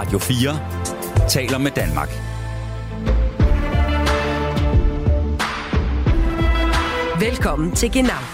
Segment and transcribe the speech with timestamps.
[0.00, 2.08] Radio 4 taler med Danmark.
[7.20, 8.29] Velkommen til Genau.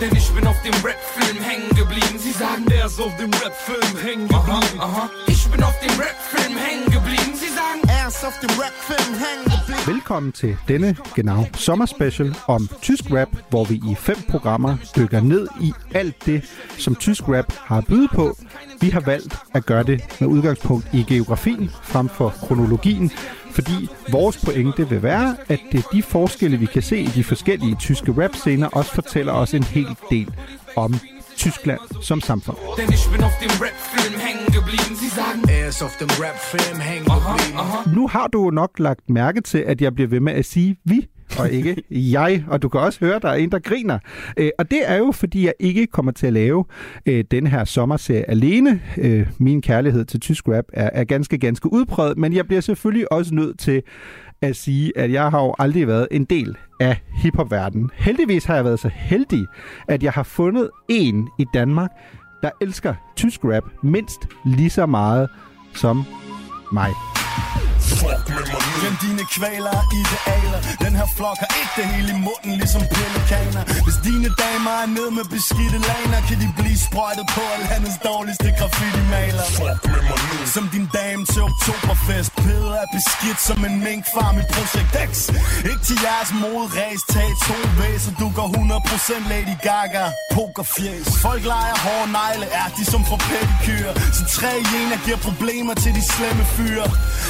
[0.00, 2.18] Denn ich bin auf dem Rap-Film hängen geblieben.
[2.18, 4.80] Sie sagen, der ist auf dem Rap-Film hängen geblieben.
[4.80, 5.10] Aha, aha.
[5.26, 7.32] Ich bin auf dem Rap-Film hängen geblieben.
[7.34, 9.86] Sie sagen, er ist auf dem Rap-Film hängen geblieben.
[9.86, 15.48] Velkommen til denne Genau sommerspecial om tysk rap, hvor vi i fem programmer dykker ned
[15.60, 16.44] i alt det,
[16.78, 18.36] som tysk rap har at byde på.
[18.80, 23.10] Vi har valgt at gøre det med udgangspunkt i geografien frem for kronologien,
[23.58, 27.74] fordi vores pointe vil være, at det de forskelle, vi kan se i de forskellige
[27.74, 30.28] tyske rap-scener, også fortæller os en hel del
[30.76, 30.94] om
[31.44, 32.56] Tyskland som samfund.
[32.78, 34.94] Denn ich bin auf dem Rap-Film hängen geblieben.
[35.02, 37.58] Sie sagen, er ist auf dem Rap-Film hängen geblieben.
[37.62, 40.76] Aha, Nu har du nok lagt mærke til, at jeg bliver ved med at sige
[40.84, 41.06] vi,
[41.38, 41.76] og ikke
[42.16, 42.44] jeg.
[42.48, 43.98] Og du kan også høre, der er en, der griner.
[44.36, 46.64] Øh, Og det er jo, fordi jeg ikke kommer til at lave
[47.06, 48.80] øh, den her sommerserie alene.
[48.96, 53.12] Øh, Min kærlighed til tysk rap er, er ganske, ganske udpræget, men jeg bliver selvfølgelig
[53.12, 53.82] også nødt til
[54.42, 57.90] at sige, at jeg har jo aldrig været en del af hiphopverdenen.
[57.94, 59.46] Heldigvis har jeg været så heldig,
[59.88, 61.90] at jeg har fundet en i Danmark,
[62.42, 65.28] der elsker tysk rap mindst lige så meget
[65.74, 66.04] som
[66.72, 66.90] mig.
[68.80, 70.60] Glem dine kvaler og idealer?
[70.84, 74.88] Den her flok har ikke det hele i munden Ligesom pelikaner Hvis dine damer er
[74.96, 79.46] nede med beskidte laner Kan de blive sprøjtet på af landets dårligste graffiti-maler.
[80.54, 82.32] Som din dame til oktoberfest.
[82.44, 85.12] Peder er beskidt som en minkfarm i Projekt X.
[85.70, 88.12] Ikke til jeres modræs, Tag to væser.
[88.22, 88.48] Du går
[89.24, 90.04] 100% Lady Gaga.
[90.34, 93.88] Pokerfjes Folk leger hårde negle Er de som for pedikyr.
[94.16, 96.86] Så tre jener giver problemer til de slemme fyre.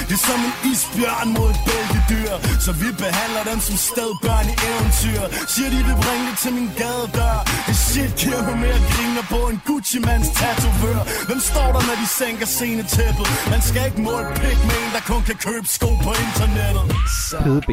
[0.08, 2.32] Det er som en isbjørn mod et bæltedyr
[2.66, 5.22] Så vi behandler dem som stedbørn i eventyr
[5.52, 7.36] Siger de vil bringe det til min gadedør
[7.68, 12.06] Det shit giver mig mere griner på en Gucci-mands tatovør Hvem står der når de
[12.20, 13.26] sænker scenetæppet?
[13.52, 16.84] Man skal ikke måle pik med en der kun kan købe sko på internettet
[17.28, 17.36] Så...
[17.46, 17.70] Pede B.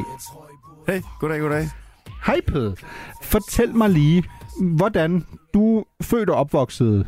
[0.90, 1.66] Hey, goddag, goddag.
[2.28, 2.72] Hej Pede.
[3.34, 4.24] Fortæl mig lige,
[4.80, 5.12] hvordan
[5.54, 5.66] du
[6.02, 7.08] født og opvokset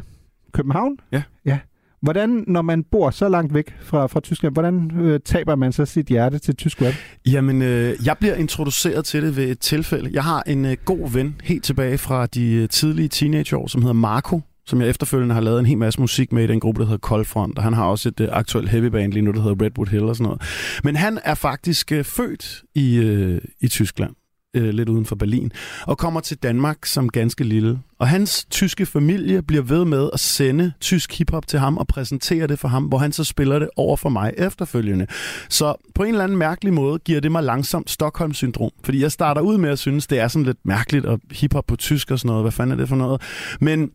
[0.53, 0.97] København?
[1.12, 1.23] Ja.
[1.46, 1.59] Ja.
[2.02, 5.85] Hvordan, når man bor så langt væk fra, fra Tyskland, hvordan øh, taber man så
[5.85, 6.94] sit hjerte til tysk rap?
[7.25, 10.09] Jamen, øh, jeg bliver introduceret til det ved et tilfælde.
[10.13, 13.94] Jeg har en øh, god ven helt tilbage fra de øh, tidlige teenageår, som hedder
[13.94, 16.88] Marco, som jeg efterfølgende har lavet en hel masse musik med i den gruppe, der
[16.88, 19.66] hedder Cold Front, og han har også et øh, aktuelt heavyband lige nu, der hedder
[19.66, 20.41] Redwood Hill og sådan noget.
[20.84, 24.12] Men han er faktisk øh, født i, øh, i Tyskland,
[24.59, 25.51] øh, lidt uden for Berlin,
[25.81, 27.79] og kommer til Danmark som ganske lille.
[28.00, 32.47] Og hans tyske familie bliver ved med at sende tysk hiphop til ham og præsentere
[32.47, 35.07] det for ham, hvor han så spiller det over for mig efterfølgende.
[35.50, 38.72] Så på en eller anden mærkelig måde giver det mig langsomt Stockholm-syndrom.
[38.84, 41.75] Fordi jeg starter ud med at synes, det er sådan lidt mærkeligt at hiphop på
[41.75, 42.44] tysk og sådan noget.
[42.44, 43.22] Hvad fanden er det for noget?
[43.62, 43.90] Men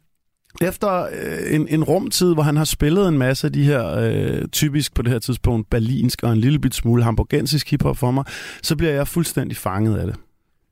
[0.61, 4.49] efter øh, en, en rumtid, hvor han har spillet en masse af de her, øh,
[4.49, 8.25] typisk på det her tidspunkt, berlinsk og en lille bit smule hamburgensisk hiphop for mig,
[8.63, 10.17] så bliver jeg fuldstændig fanget af det.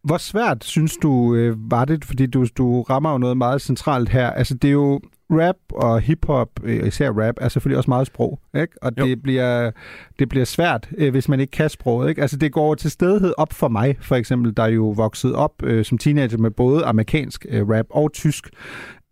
[0.02, 2.04] Hvor svært synes du øh, var det?
[2.04, 4.30] Fordi du, du rammer jo noget meget centralt her.
[4.30, 5.00] Altså det er jo
[5.30, 8.82] rap og hiphop, øh, især rap, er selvfølgelig også meget sprog, ikke?
[8.82, 9.06] Og Jo.
[9.06, 9.70] det bliver,
[10.18, 12.22] det bliver svært, øh, hvis man ikke kan sproget, ikke?
[12.22, 15.52] Altså det går til stedighed op for mig, for eksempel, der er jo vokset op
[15.62, 18.50] øh, som teenager med både amerikansk øh, rap og tysk,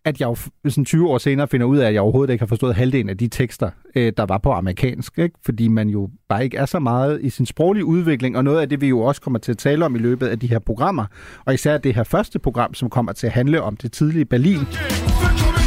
[0.09, 0.37] at jeg jo
[0.71, 3.19] sådan 20 år senere finder ud af, at jeg overhovedet ikke har forstået halvdelen af
[3.19, 5.19] de tekster, øh, der var på amerikansk.
[5.19, 5.39] Ikke?
[5.45, 8.69] Fordi man jo bare ikke er så meget i sin sproglige udvikling, og noget af
[8.69, 11.05] det, vi jo også kommer til at tale om i løbet af de her programmer,
[11.45, 14.59] og især det her første program, som kommer til at handle om det tidlige Berlin,
[14.59, 15.58] Okay.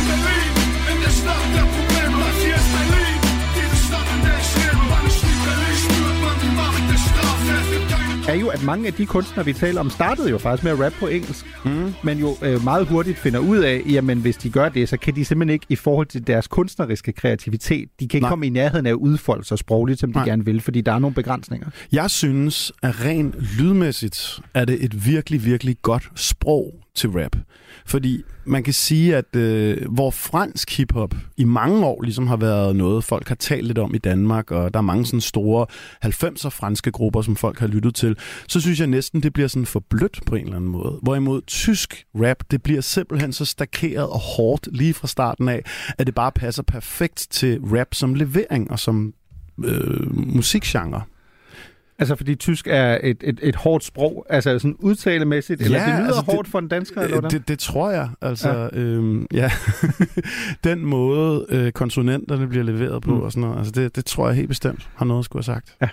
[8.31, 10.79] Er jo, at mange af de kunstnere, vi taler om, startede jo faktisk med at
[10.79, 11.93] rappe på engelsk, mm.
[12.03, 15.15] men jo øh, meget hurtigt finder ud af, jamen hvis de gør det, så kan
[15.15, 18.29] de simpelthen ikke i forhold til deres kunstneriske kreativitet, de kan ikke Nej.
[18.29, 20.25] komme i nærheden af at udfolde sig sprogligt, som de Nej.
[20.25, 21.67] gerne vil, fordi der er nogle begrænsninger.
[21.91, 27.35] Jeg synes, at rent lydmæssigt er det et virkelig, virkelig godt sprog til rap.
[27.85, 32.75] Fordi man kan sige, at øh, hvor fransk hiphop i mange år ligesom har været
[32.75, 35.65] noget, folk har talt lidt om i Danmark, og der er mange sådan store
[36.05, 38.17] 90'er franske grupper, som folk har lyttet til,
[38.47, 40.99] så synes jeg næsten, det bliver sådan for blødt på en eller anden måde.
[41.01, 45.63] Hvorimod tysk rap, det bliver simpelthen så stakeret og hårdt lige fra starten af,
[45.97, 49.13] at det bare passer perfekt til rap som levering og som
[49.63, 51.01] øh, musikgenre.
[52.01, 55.93] Altså fordi tysk er et, et, et hårdt sprog, altså sådan udtalemæssigt, eller Ja, det
[55.99, 57.39] lyder altså, hårdt det- for en dansker, eller hvordan?
[57.39, 58.09] Det, det tror jeg.
[58.21, 58.67] Altså, ja.
[58.79, 59.51] Øhm, ja.
[60.63, 63.17] Den måde, øh, konsonanterne bliver leveret på Mm.
[63.17, 63.23] mm.
[63.23, 65.55] og sådan noget, altså det, det tror jeg helt bestemt har noget at skulle have
[65.55, 65.75] sagt.
[65.81, 65.87] Ja.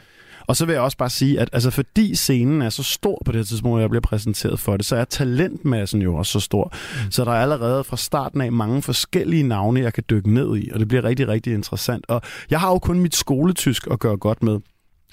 [0.47, 3.33] Og så vil jeg også bare sige, at altså, fordi scenen er så stor på
[3.33, 6.41] det her tidspunkt, hvor jeg bliver præsenteret for det, så er talentmassen jo også så
[6.41, 6.73] stor.
[7.05, 7.11] Mm.
[7.11, 10.71] Så der er allerede fra starten af mange forskellige navne, jeg kan dykke ned i,
[10.75, 12.05] og det bliver rigtig, rigtig interessant.
[12.09, 14.59] Og jeg har jo kun mit skoletysk at gøre godt med.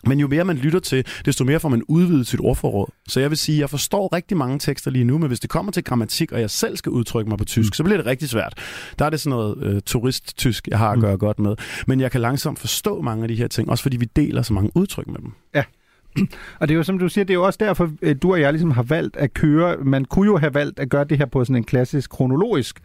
[0.07, 2.91] Men jo mere man lytter til, desto mere får man udvidet sit ordforråd.
[3.07, 5.49] Så jeg vil sige, at jeg forstår rigtig mange tekster lige nu, men hvis det
[5.49, 7.73] kommer til grammatik, og jeg selv skal udtrykke mig på tysk, mm.
[7.73, 8.53] så bliver det rigtig svært.
[8.99, 11.19] Der er det sådan noget øh, turisttysk, jeg har at gøre mm.
[11.19, 11.55] godt med.
[11.87, 14.53] Men jeg kan langsomt forstå mange af de her ting, også fordi vi deler så
[14.53, 15.31] mange udtryk med dem.
[15.55, 15.63] Ja,
[16.59, 18.41] og det er jo som du siger, det er jo også derfor, at du og
[18.41, 19.77] jeg ligesom har valgt at køre.
[19.77, 22.79] Man kunne jo have valgt at gøre det her på sådan en klassisk kronologisk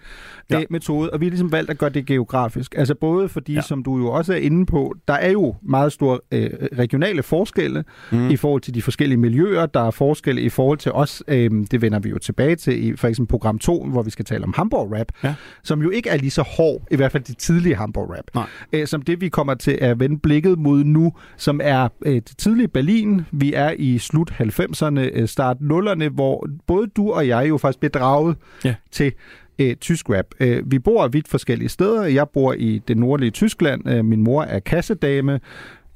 [0.50, 0.62] ja.
[0.70, 2.74] metode, og vi har ligesom valgt at gøre det geografisk.
[2.76, 3.60] Altså både fordi, ja.
[3.60, 7.84] som du jo også er inde på, der er jo meget store øh, regionale forskelle
[8.12, 8.30] mm.
[8.30, 9.66] i forhold til de forskellige miljøer.
[9.66, 12.96] Der er forskelle i forhold til os, øh, det vender vi jo tilbage til i
[12.96, 15.34] for eksempel program 2, hvor vi skal tale om Hamburg Rap, ja.
[15.62, 18.86] som jo ikke er lige så hård, i hvert fald de tidlige Hamburg Rap, øh,
[18.86, 22.68] som det vi kommer til at vende blikket mod nu, som er øh, det tidlige
[22.68, 23.19] Berlin.
[23.30, 27.78] Vi er i slut 90'erne, øh, start 0'erne, hvor både du og jeg jo faktisk
[27.78, 28.74] bliver draget ja.
[28.90, 29.12] til
[29.58, 30.26] øh, tysk rap.
[30.40, 32.04] Øh, vi bor vidt forskellige steder.
[32.04, 33.88] Jeg bor i det nordlige Tyskland.
[33.88, 35.40] Øh, min mor er kassedame.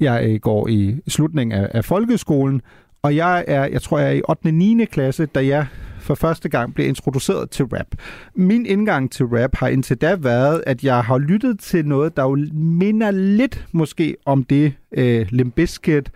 [0.00, 2.62] Jeg øh, går i slutningen af, af folkeskolen.
[3.02, 4.46] Og jeg er, jeg tror, jeg er i 8.
[4.46, 4.84] og 9.
[4.84, 5.66] klasse, da jeg
[6.00, 7.86] for første gang blev introduceret til rap.
[8.34, 12.22] Min indgang til rap har indtil da været, at jeg har lyttet til noget, der
[12.22, 16.10] jo minder lidt måske om det øh, Limp Bizkit,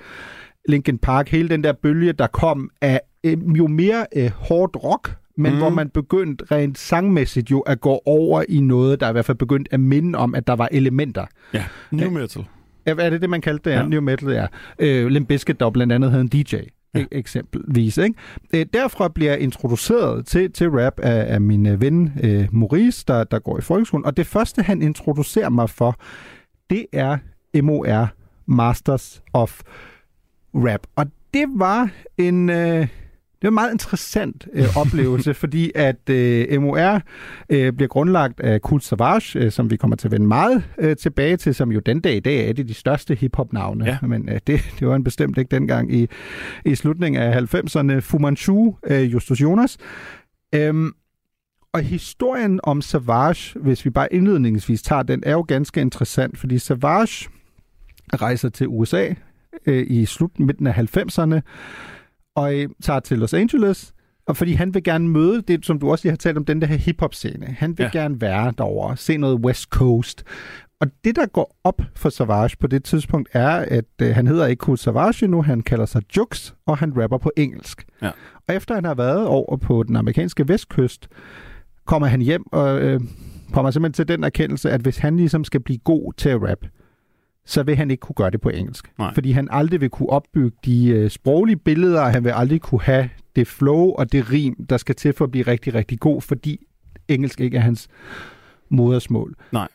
[0.68, 5.16] Linkin Park, hele den der bølge, der kom af øh, jo mere øh, hårdt rock,
[5.36, 5.58] men mm.
[5.58, 9.36] hvor man begyndte rent sangmæssigt jo at gå over i noget, der i hvert fald
[9.36, 11.26] begyndt at minde om, at der var elementer.
[11.54, 12.44] Ja, new metal.
[12.86, 13.76] Ja, er det det, man kaldte det?
[13.76, 13.86] Ja.
[13.86, 14.46] New metal, ja.
[14.78, 16.56] Øh, Limp Bizkit, der blandt andet havde en DJ.
[16.94, 17.04] Ja.
[17.12, 17.98] eksempelvis.
[17.98, 18.14] Ikke?
[18.54, 23.04] Øh, derfra bliver jeg introduceret til, til rap af, af min øh, ven øh, Maurice,
[23.08, 24.06] der, der går i folkeskolen.
[24.06, 25.96] Og det første, han introducerer mig for,
[26.70, 27.18] det er
[27.62, 28.08] MOR,
[28.46, 29.60] Masters of
[30.54, 30.86] Rap.
[30.96, 32.50] Og det var en...
[32.50, 32.88] Øh,
[33.42, 37.00] det var en meget interessant øh, oplevelse, fordi at øh, MOR
[37.50, 40.96] øh, bliver grundlagt af Cool Savage, øh, som vi kommer til at vende meget øh,
[40.96, 43.84] tilbage til, som jo den dag i dag er det de største hiphop-navne.
[43.86, 43.98] Ja.
[44.02, 46.08] Men øh, det, det var en bestemt ikke dengang i,
[46.64, 47.98] i slutningen af 90'erne.
[47.98, 49.78] Fu Manchu, øh, Justus Jonas.
[50.54, 50.92] Øhm,
[51.72, 56.58] og historien om Savage, hvis vi bare indledningsvis tager den, er jo ganske interessant, fordi
[56.58, 57.28] Savage
[58.12, 59.14] rejser til USA
[59.66, 61.40] øh, i slut midten af 90'erne,
[62.36, 63.94] og øh, tager til Los Angeles,
[64.26, 66.60] og fordi han vil gerne møde det, som du også lige har talt om, den
[66.60, 67.46] der her hip-hop-scene.
[67.46, 67.98] Han vil ja.
[67.98, 70.24] gerne være derovre, se noget West Coast.
[70.80, 74.46] Og det, der går op for Savage på det tidspunkt, er, at øh, han hedder
[74.46, 77.86] ikke Cool Savage nu, han kalder sig Jux, og han rapper på engelsk.
[78.02, 78.10] Ja.
[78.48, 81.08] Og efter han har været over på den amerikanske vestkyst,
[81.86, 83.00] kommer han hjem og øh,
[83.52, 86.66] kommer simpelthen til den erkendelse, at hvis han ligesom skal blive god til at rap,
[87.48, 88.92] så vil han ikke kunne gøre det på engelsk.
[88.98, 89.14] Nej.
[89.14, 92.82] Fordi han aldrig vil kunne opbygge de øh, sproglige billeder, og han vil aldrig kunne
[92.82, 96.22] have det flow og det rim, der skal til for at blive rigtig, rigtig god,
[96.22, 96.66] fordi
[97.08, 97.88] engelsk ikke er hans
[98.68, 99.34] modersmål.
[99.52, 99.68] Nej.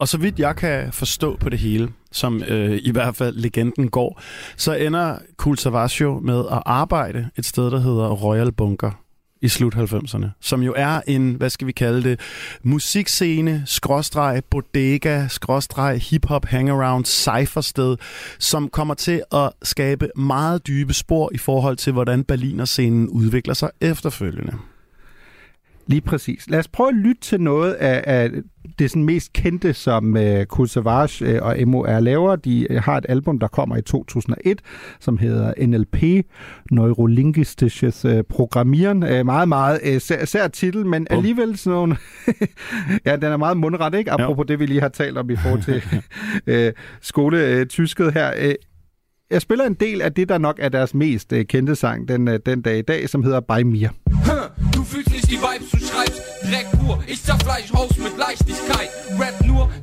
[0.00, 3.88] Og så vidt jeg kan forstå på det hele, som øh, i hvert fald legenden
[3.88, 4.20] går,
[4.56, 8.90] så ender Cool Savasio med at arbejde et sted, der hedder Royal Bunker
[9.42, 12.20] i slut 90'erne, som jo er en, hvad skal vi kalde det,
[12.62, 17.96] musikscene, skråstreg, bodega, skråstreg, hip-hop, hangaround, cyphersted,
[18.38, 23.70] som kommer til at skabe meget dybe spor i forhold til, hvordan Berliner-scenen udvikler sig
[23.80, 24.52] efterfølgende.
[25.90, 26.50] Lige præcis.
[26.50, 28.30] Lad os prøve at lytte til noget af, af
[28.78, 32.36] det sådan mest kendte, som uh, Cool Savage uh, og MOR laver.
[32.36, 34.60] De uh, har et album, der kommer i 2001,
[35.00, 36.26] som hedder NLP,
[36.70, 39.02] Neurolinguistisches uh, Programmieren.
[39.02, 41.16] Uh, meget, meget uh, sær, sær titel, men oh.
[41.16, 41.96] alligevel sådan nogle...
[43.06, 44.12] ja, den er meget mundret, ikke?
[44.12, 44.52] Apropos jo.
[44.52, 45.82] det, vi lige har talt om i forhold til
[46.68, 48.48] uh, skoletysket her.
[48.48, 48.52] Uh,
[49.30, 52.28] jeg spiller en del af det, der nok er deres mest uh, kendte sang den,
[52.28, 53.88] uh, den dag i dag, som hedder By Mir.
[54.80, 56.98] Du fühlst nicht die Vibes, du schreibst Dreck pur.
[57.06, 58.88] Ich zerfleisch Haus mit Leichtigkeit.
[59.18, 59.38] Rap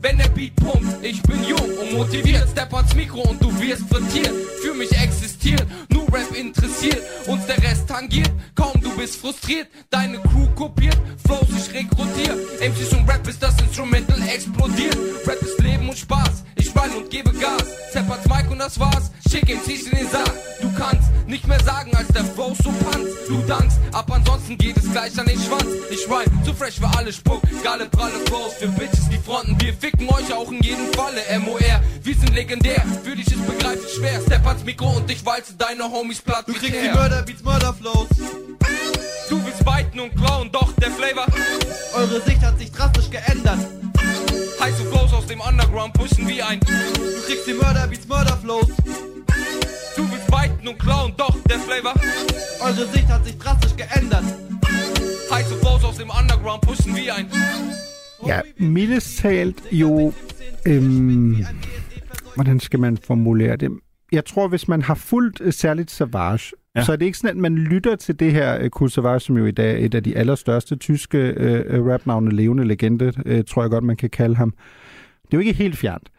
[0.08, 1.04] wenn der Beat pumpt.
[1.04, 2.48] Ich bin jung und motiviert.
[2.50, 4.34] Step ans Mikro und du wirst frittiert.
[4.62, 7.02] Für mich existiert, nur Rap interessiert.
[7.28, 8.32] Uns der Rest tangiert.
[8.56, 9.68] Kaum du bist frustriert.
[9.90, 10.98] Deine Crew kopiert.
[11.26, 12.38] Flows ich rekrutiert.
[12.62, 14.98] MCs und Rap ist das Instrumental explodiert.
[15.26, 16.44] Rap ist Leben und Spaß.
[16.56, 17.66] Ich wein und gebe Gas.
[17.92, 19.12] Zeppert Mike und das war's.
[19.30, 20.34] Schick MCs in den Sarg.
[20.62, 23.14] Du kannst nicht mehr sagen, als der Flow so panzt.
[23.28, 25.68] Du dankst, ab ansonsten geht es gleich an den Schwanz.
[25.90, 27.42] Ich rhyme zu fresh für alle Spuck.
[27.64, 29.60] Geile pralle Flows für Bitches, die fronten.
[29.60, 31.22] Wir ficken euch auch in jedem Falle.
[31.40, 31.60] MOR,
[32.04, 32.84] wir sind legendär.
[33.04, 34.22] Für dich ist begreiflich schwer.
[34.22, 36.46] Step ans Mikro und ich walze deine Homies platt.
[36.48, 38.08] Du kriegst die Mörderbeats, Mörderflows.
[39.30, 41.26] Du willst biten und klauen, doch der Flavor.
[41.96, 43.60] Eure Sicht hat sich drastisch geändert.
[44.60, 46.60] Heiße Flows aus dem Underground pushen wie ein.
[46.60, 48.68] Du kriegst die Mörderbeats, Mörderflows.
[49.96, 51.94] Du willst fighten und klauen, doch der Flavor.
[52.60, 54.24] Eure Sicht hat sich drastisch geändert.
[55.30, 57.30] Heiße Flows aus dem Underground pushen wie ein.
[58.28, 60.14] Ja, mildest talt jo...
[60.68, 61.36] Øhm,
[62.36, 63.72] hvordan skal man formulere det?
[64.12, 66.84] Jeg tror, hvis man har fulgt øh, særligt Savage, Ja.
[66.84, 69.38] så er det ikke sådan, at man lytter til det her øh, Kool Savage, som
[69.38, 73.44] jo i dag er et af de allerstørste tyske øh, øh, rapnavne, levende legende, øh,
[73.48, 74.52] tror jeg godt, man kan kalde ham.
[74.52, 76.10] Det er jo ikke helt fjernt.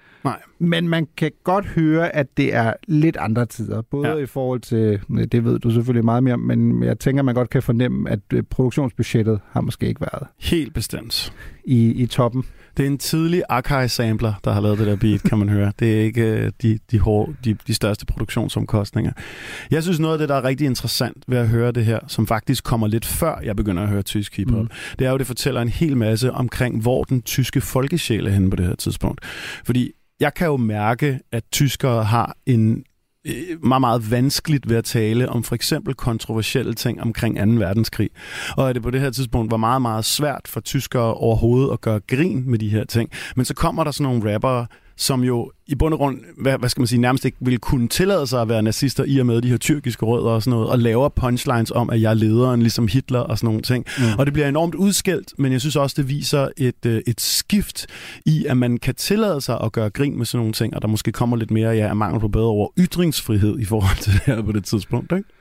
[0.61, 3.83] Men man kan godt høre, at det er lidt andre tider.
[3.83, 4.17] Både Ja.
[4.17, 5.01] i forhold til,
[5.33, 8.43] det ved du selvfølgelig meget mere men jeg tænker, man godt kan fornemme, at øh,
[8.51, 11.33] produktionsbudgettet har måske ikke været Helt bestemt.
[11.65, 12.45] i, i toppen.
[12.77, 15.73] Det er en tidlig Akai-sampler, der har lavet det der beat, kan man høre.
[15.79, 19.13] Det er ikke øh, de, de, hårde, de, de største produktionsomkostninger.
[19.71, 22.27] Jeg synes, noget af det, der er rigtig interessant ved at høre det her, som
[22.27, 24.69] faktisk kommer lidt før jeg begynder at høre tysk hiphop, mm.
[24.99, 28.51] Det er jo, det fortæller en hel masse omkring, hvor den tyske folkesjæl er henne
[28.51, 29.21] på det her tidspunkt.
[29.65, 32.85] Fordi jeg kan jo mærke, at tyskere har en
[33.27, 37.43] øh, meget, meget vanskeligt ved at tale om for eksempel kontroversielle ting omkring 2.
[37.65, 38.11] verdenskrig.
[38.57, 41.81] Og at det på det her tidspunkt var meget, meget svært for tyskere overhovedet at
[41.81, 43.11] gøre grin med de her ting.
[43.37, 44.67] Men så kommer der sådan nogle rappere,
[44.99, 47.89] som jo i bund og grund, hvad, hvad skal man sige, nærmest ikke ville kunne
[47.89, 50.69] tillade sig at være nazister i og med de her tyrkiske rødder og sådan noget,
[50.69, 53.85] og laver punchlines om, at jeg er lederen, ligesom Hitler og sådan nogle ting.
[53.99, 54.19] Mm.
[54.19, 57.87] Og det bliver enormt udskældt, men jeg synes også, det viser et, øh, et skift
[58.27, 60.89] i, at man kan tillade sig at gøre grin med sådan nogle ting, og der
[60.89, 64.21] måske kommer lidt mere ja, af mangel på bedre over ytringsfrihed i forhold til det
[64.27, 65.13] her på det tidspunkt.
[65.13, 65.38] Ikke?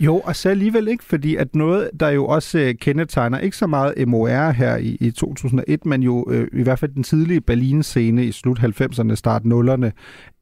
[0.00, 3.66] Jo, og så alligevel ikke, fordi at noget, der jo også øh, kendetegner ikke så
[3.66, 8.24] meget MOR her i, i 2001, men jo øh, i hvert fald den tidlige Berlin-scene
[8.26, 9.90] i slut 90'erne, start 0'erne,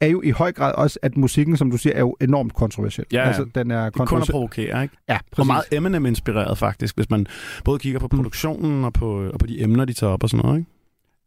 [0.01, 3.07] er jo i høj grad også, at musikken, som du siger, er jo enormt kontroversiel.
[3.13, 3.27] Ja, ja.
[3.27, 4.33] Altså, den er Det er kun at kontroversiel.
[4.33, 4.97] provokere, ikke?
[5.09, 5.47] Ja, Og præcis.
[5.47, 7.27] meget Eminem-inspireret faktisk, hvis man
[7.65, 10.45] både kigger på produktionen og på, og på de emner, de tager op og sådan
[10.47, 10.59] noget.
[10.59, 10.71] Ikke?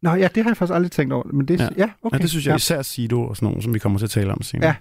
[0.02, 1.24] Nå ja, det har jeg faktisk aldrig tænkt over.
[1.32, 1.64] Men det, Ja.
[1.64, 1.70] ja.
[1.78, 2.18] ja, okay.
[2.18, 4.32] Ja, det synes jeg især Sido og sådan nogle, som vi kommer til at tale
[4.32, 4.66] om senere.
[4.68, 4.74] Ja.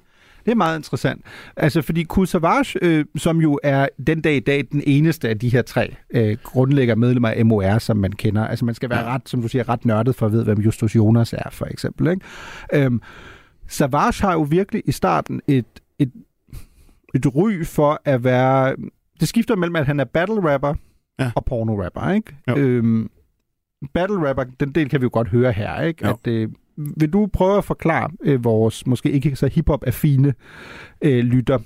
[0.45, 1.21] Det er meget interessant.
[1.57, 5.39] Altså, fordi Kool Savage, øh, som jo er den dag i dag den eneste af
[5.39, 8.47] de her tre øh, grundlægger medlemmer af MOR, som man kender.
[8.47, 10.95] Altså, man skal være ret, som du siger, ret nørdet for at vide, hvem Justus
[10.95, 12.07] Jonas er, for eksempel.
[12.07, 12.25] Ikke?
[12.73, 13.01] Øhm,
[13.67, 15.65] Savage har jo virkelig i starten et,
[15.99, 16.11] et,
[17.15, 18.75] et ry for at være...
[19.19, 20.73] Det skifter mellem, at han er battle rapper
[21.19, 21.31] Ja.
[21.35, 22.35] og porno rapper, ikke?
[22.49, 22.55] Jo.
[22.57, 23.09] Øhm,
[23.93, 26.07] battle rapper, den del kan vi jo godt høre her, ikke?
[26.07, 26.11] Jo.
[26.11, 30.33] At, øh, vil du prøve at forklare øh, vores måske ikke så hiphop-affine
[31.01, 31.59] øh, lytter,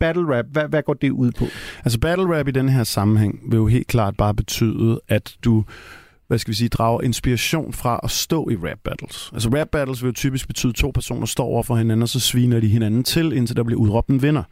[0.00, 1.44] battle rap, hvad, hvad går det ud på?
[1.84, 5.64] Altså battle rap i den her sammenhæng vil jo helt klart bare betyde, at du
[6.28, 9.30] hvad skal vi sige, drager inspiration fra at stå i rap battles.
[9.32, 12.08] Altså rap battles vil jo typisk betyde, at to personer står over for hinanden, og
[12.08, 14.42] så sviner de hinanden til, indtil der bliver udråbt en vinder.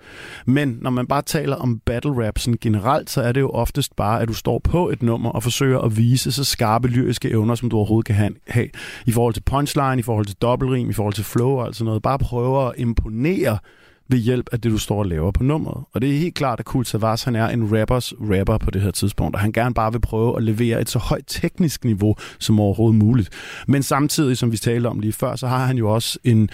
[0.47, 3.97] Men når man bare taler om battle rap sådan generelt, så er det jo oftest
[3.97, 7.55] bare, at du står på et nummer og forsøger at vise så skarpe lyriske evner,
[7.55, 8.69] som du overhovedet kan have.
[9.07, 11.87] I forhold til punchline, i forhold til dobbeltrim, i forhold til flow og alt sådan
[11.87, 12.03] noget.
[12.03, 13.59] Bare prøver at imponere
[14.09, 15.85] ved hjælp af det, du står og laver på nummeret.
[15.93, 18.83] Og det er helt klart, at Kool Savas, han er en rappers rapper på det
[18.83, 22.17] her tidspunkt, og han gerne bare vil prøve at levere et så højt teknisk niveau
[22.39, 23.31] som overhovedet muligt.
[23.67, 26.51] Men samtidig, som vi talte om lige før, så har han jo også en,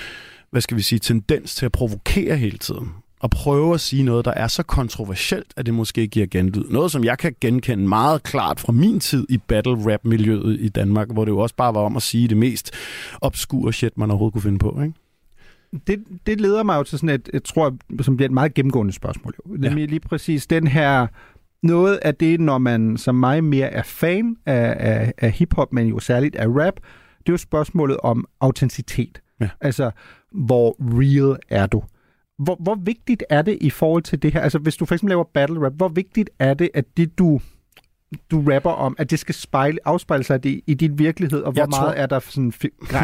[0.51, 2.89] hvad skal vi sige, tendens til at provokere hele tiden
[3.23, 6.65] og prøve at sige noget, der er så kontroversielt, at det måske giver genlyd.
[6.71, 11.13] Noget, som jeg kan genkende meget klart fra min tid i battle rap-miljøet i Danmark,
[11.13, 12.71] hvor det jo også bare var om at sige det mest
[13.21, 14.81] obskure shit, man overhovedet kunne finde på.
[14.83, 14.95] Ikke?
[15.87, 18.93] Det, det leder mig jo til sådan et, jeg tror, som bliver et meget gennemgående
[18.93, 19.35] spørgsmål.
[19.39, 19.55] Jo.
[19.57, 21.07] Nemlig lige præcis den her,
[21.63, 25.87] noget af det, når man som mig mere er fan af, af, af hiphop, men
[25.87, 26.75] jo særligt af rap,
[27.19, 29.23] det er jo spørgsmålet om autenticitet.
[29.41, 29.49] Ja.
[29.61, 29.91] Altså,
[30.33, 31.83] hvor real er du?
[32.39, 34.41] Hvor, hvor vigtigt er det i forhold til det her?
[34.41, 37.41] Altså, hvis du for eksempel laver battle rap, hvor vigtigt er det, at det du
[38.31, 41.63] du rapper om, at det skal spejle, afspejle sig i, i din virkelighed, og hvor
[41.63, 42.53] Jeg meget tror- er der sådan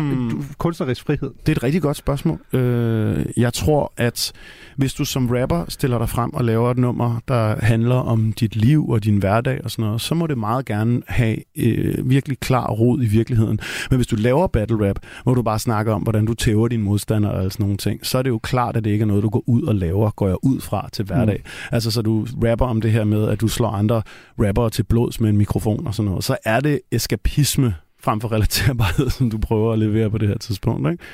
[0.00, 0.44] hmm.
[0.58, 1.30] Kunstnerisk frihed?
[1.40, 2.40] Det er et rigtig godt spørgsmål.
[2.52, 4.32] Øh, jeg tror, at
[4.76, 8.56] hvis du som rapper stiller dig frem og laver et nummer, der handler om dit
[8.56, 12.40] liv og din hverdag og sådan noget, så må det meget gerne have øh, virkelig
[12.40, 13.58] klar rod i virkeligheden.
[13.90, 16.82] Men hvis du laver battle rap, hvor du bare snakker om, hvordan du tæver dine
[16.82, 19.22] modstandere og sådan nogle ting, så er det jo klart, at det ikke er noget,
[19.22, 21.40] du går ud og laver, går jeg ud fra til hverdag.
[21.44, 21.50] Mm.
[21.72, 24.02] Altså, så du rapper om det her med, at du slår andre
[24.38, 28.32] rappere til blods med en mikrofon og sådan noget, så er det eskapisme frem for
[28.32, 31.04] relaterbarhed, som du prøver at levere på det her tidspunkt, ikke?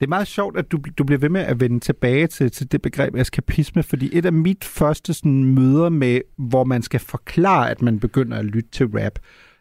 [0.00, 2.72] Det er meget sjovt, at du, du bliver ved med at vende tilbage til, til
[2.72, 7.70] det begreb eskapisme, fordi et af mit første sådan, møder med, hvor man skal forklare,
[7.70, 9.18] at man begynder at lytte til rap,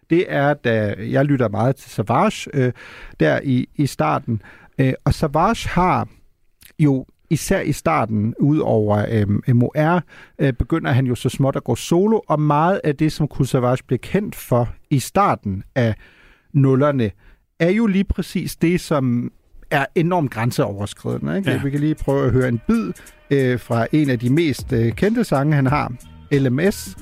[0.09, 2.71] det er, da jeg lytter meget til Savage øh,
[3.19, 4.41] der i, i starten.
[4.79, 6.07] Øh, og Savage har
[6.79, 10.03] jo især i starten, ud over øh, MOR,
[10.39, 13.83] øh, begynder han jo så småt at gå solo, og meget af det, som Savage
[13.87, 15.95] blev kendt for i starten af
[16.53, 17.11] nullerne,
[17.59, 19.31] er jo lige præcis det, som
[19.71, 21.37] er enormt grænseoverskridende.
[21.37, 21.51] Ikke?
[21.51, 21.61] Ja.
[21.63, 22.91] Vi kan lige prøve at høre en bid
[23.31, 25.91] øh, fra en af de mest øh, kendte sange, han har,
[26.31, 26.97] LMS,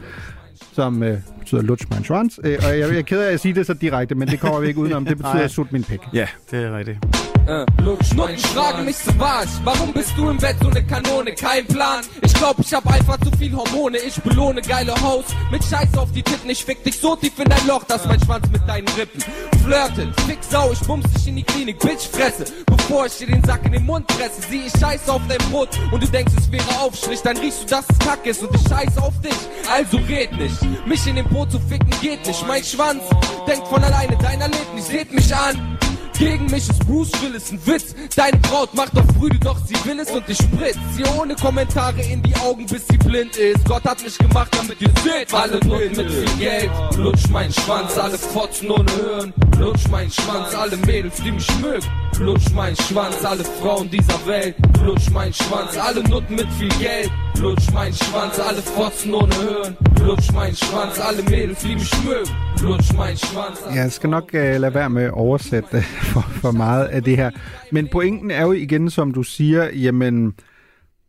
[0.73, 2.39] som øh, betyder Lutsch mein Schwanz.
[2.43, 4.59] Øh, og jeg, jeg er ked af at sige det så direkte, men det kommer
[4.59, 5.05] vi ikke udenom.
[5.05, 5.47] Det betyder.
[5.47, 5.99] Sut min pik.
[6.13, 6.99] Ja, det er rigtigt.
[7.47, 9.61] Nutten fragen mich so was.
[9.63, 11.31] Warum bist du im Bett so eine Kanone?
[11.31, 12.03] Kein Plan.
[12.21, 13.97] Ich glaub, ich hab einfach zu viel Hormone.
[13.99, 16.49] Ich belohne geile Haus mit Scheiß auf die Titten.
[16.49, 19.21] Ich fick dich so tief in dein Loch, dass mein Schwanz mit deinen Rippen
[19.63, 20.09] flirtet.
[20.27, 22.45] Fick Sau, ich bums dich in die Klinik, Bitch fresse.
[22.65, 25.69] Bevor ich dir den Sack in den Mund presse, sieh ich Scheiß auf dein Brot
[25.93, 27.21] und du denkst, es wäre Aufstrich.
[27.21, 29.39] Dann riechst du, dass es Kack ist und ich scheiß auf dich.
[29.73, 30.57] Also red nicht.
[30.85, 32.47] Mich in den Po zu ficken geht nicht.
[32.47, 33.03] Mein Schwanz
[33.47, 34.87] denkt von alleine, deiner lebt nicht.
[34.87, 35.77] Seht mich an.
[36.17, 37.93] Gegen mich ist Bruce Willis ein Witz.
[38.15, 42.01] Deine Braut macht doch Brüde, doch sie will es und ich spritz ihr ohne Kommentare
[42.01, 43.63] in die Augen, bis sie blind ist.
[43.65, 46.71] Gott hat mich gemacht, damit ihr seht, alle Nutten mit viel Geld.
[46.95, 49.33] Lutsch mein Schwanz, alle Fotzen ohne Hören.
[49.59, 51.85] Lutsch mein Schwanz, alle Mädels, die mich mögen.
[52.19, 54.55] Lutsch mein Schwanz, alle Frauen dieser Welt.
[54.83, 57.11] Lutsch mein Schwanz, alle Nutten mit viel Geld.
[57.39, 59.77] Lutsch mein Schwanz, alle Fotzen ohne Hören.
[59.99, 62.31] Lutsch mein Schwanz, alle Mädels, die mich mögen.
[62.63, 63.61] Lutsch mein Schwanz.
[63.65, 65.81] alle Jeg skal nok uh, lade være med at oversætte
[66.11, 67.31] for, for meget af det her.
[67.71, 70.33] Men pointen er jo igen, som du siger, jamen,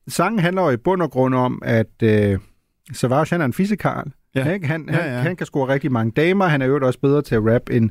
[0.08, 2.38] sangen handler jo i bund og grund om, at uh,
[2.92, 4.12] Savage han er en fissekarl.
[4.34, 4.52] Ja.
[4.52, 4.66] Ikke?
[4.66, 5.18] Han, Ja, han, ja.
[5.18, 6.46] han kan score rigtig mange damer.
[6.46, 7.90] Han er jo også bedre til at rap end,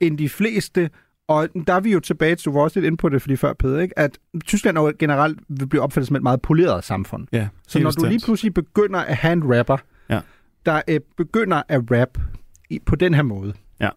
[0.00, 0.90] end de fleste.
[1.28, 3.36] Og der er vi jo tilbage til, du var også lidt inde på det, fordi
[3.36, 3.98] før, Peder, ikke?
[3.98, 7.26] at Tyskland jo generelt vil blive opfattet som et meget poleret samfund.
[7.32, 8.24] Ja, Så når du lige bestemt.
[8.24, 9.76] pludselig begynder at have en rapper,
[10.10, 10.20] Ja.
[10.66, 12.18] der øh, begynder at rap
[12.70, 13.52] i, på den her måde.
[13.80, 13.88] Ja.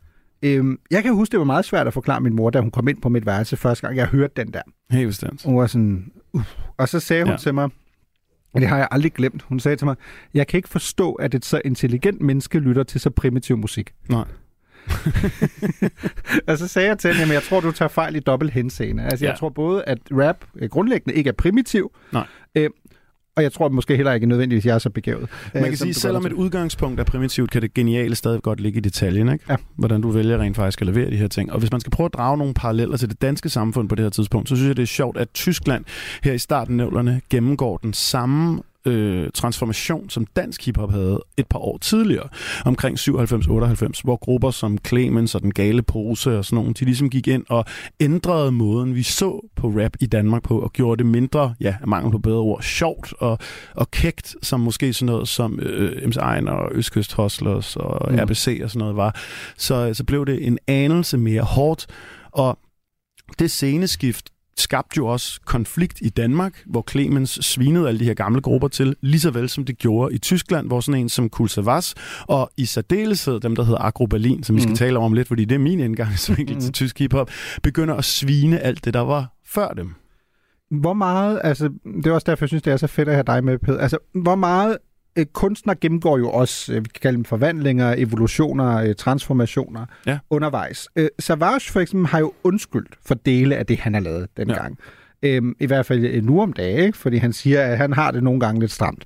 [0.43, 2.87] Øhm, jeg kan huske, det var meget svært at forklare min mor, da hun kom
[2.87, 4.61] ind på mit værelse første gang, jeg hørte den der.
[4.91, 5.43] Helt bestemt.
[5.45, 6.41] Hun var sådan, uh.
[6.77, 7.37] Og så sagde hun ja.
[7.37, 7.69] til mig,
[8.53, 9.95] og det har jeg aldrig glemt, hun sagde til mig,
[10.33, 13.93] jeg kan ikke forstå, at et så intelligent menneske lytter til så primitiv musik.
[14.09, 14.25] Nej.
[16.47, 19.03] og så sagde jeg til hende, at jeg tror, du tager fejl i dobbelt henseende.
[19.03, 19.31] Altså, ja.
[19.31, 22.27] Jeg tror både, at rap øh, grundlæggende ikke er primitiv, Nej.
[22.55, 22.69] Øh,
[23.35, 25.29] og jeg tror måske heller ikke nødvendigvis, at jeg er så begavet.
[25.53, 28.59] Man øh, kan som sige, selvom et udgangspunkt er primitivt, kan det geniale stadig godt
[28.59, 29.45] ligge i detaljen, ikke?
[29.49, 29.55] Ja.
[29.75, 31.51] Hvordan du vælger rent faktisk at levere de her ting.
[31.51, 34.05] Og hvis man skal prøve at drage nogle paralleller til det danske samfund på det
[34.05, 35.85] her tidspunkt, så synes jeg, det er sjovt, at Tyskland
[36.23, 41.47] her i starten af 00'erne gennemgår den samme øh, transformation, som dansk hiphop havde et
[41.47, 42.27] par år tidligere,
[42.65, 47.09] omkring 97-98, hvor grupper som Clemens og Den Gale Pose og sådan nogle, de ligesom
[47.09, 47.65] gik ind og
[47.99, 52.11] ændrede måden, vi så på rap i Danmark på, og gjorde det mindre, ja, mangel
[52.11, 53.37] på bedre ord, sjovt og,
[53.75, 58.19] og kægt, som måske sådan noget som øh, MC Ejn og Østkyst Hustlers og mm.
[58.19, 59.15] RBC og sådan noget var.
[59.57, 61.87] Så, så blev det en anelse mere hårdt,
[62.31, 62.57] og
[63.39, 68.41] det sceneskift skabte jo også konflikt i Danmark, hvor Clemens svinede alle de her gamle
[68.41, 71.93] grupper til, lige så vel som det gjorde i Tyskland, hvor sådan en som Kulsavas,
[72.27, 74.75] og i særdeleshed dem, der hedder Agro Berlin, som vi skal Mhm.
[74.77, 76.61] tale om lidt, fordi det er min indgangsvinkel Mhm.
[76.61, 77.29] til tysk hiphop,
[77.63, 79.93] begynder at svine alt det, der var før dem.
[80.81, 81.69] Hvor meget, altså,
[82.03, 83.79] det er også derfor, jeg synes, det er så fedt at have dig med, Peder.
[83.79, 84.77] Altså, hvor meget
[85.15, 90.19] øh, kunstner gennemgår jo også, øh, vi kan kalde dem forvandlinger, evolutioner, øh, transformationer Ja.
[90.29, 90.87] undervejs.
[90.95, 94.77] Øh, Savage for eksempel har jo undskyldt for dele af det, han har lavet dengang.
[95.23, 95.27] Ja.
[95.29, 96.97] Øhm, I hvert fald øh, nu om dagen, ikke?
[96.97, 99.05] fordi han siger, at han har det nogle gange lidt stramt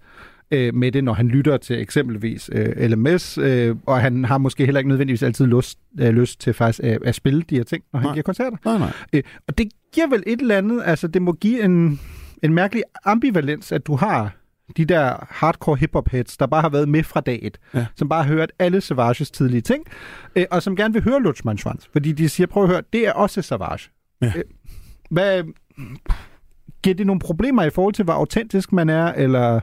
[0.52, 4.66] øh, med det, når han lytter til eksempelvis øh, LMS, øh, og han har måske
[4.66, 7.84] heller ikke nødvendigvis altid lyst, øh, lyst til faktisk øh, at spille de her ting,
[7.94, 8.14] når han Nej.
[8.14, 8.58] giver koncerter.
[8.66, 8.92] Nej, nej.
[9.14, 12.00] Øh, og det giver vel et eller andet, altså det må give en,
[12.44, 14.36] en mærkelig ambivalens, at du har
[14.78, 17.86] de der hardcore hip-hop heads, der bare har været med fra dag et, Ja.
[17.96, 19.84] som bare har hørt alle Savages tidlige ting,
[20.36, 23.08] øh, og som gerne vil høre Lutschmann Schwanz, fordi de siger, prøv at høre, det
[23.08, 23.90] er også Savage.
[24.22, 24.34] Ja.
[24.36, 24.44] Øh,
[25.10, 25.44] hvad,
[26.84, 29.60] giver det nogle problemer i forhold til, hvor autentisk man er, eller...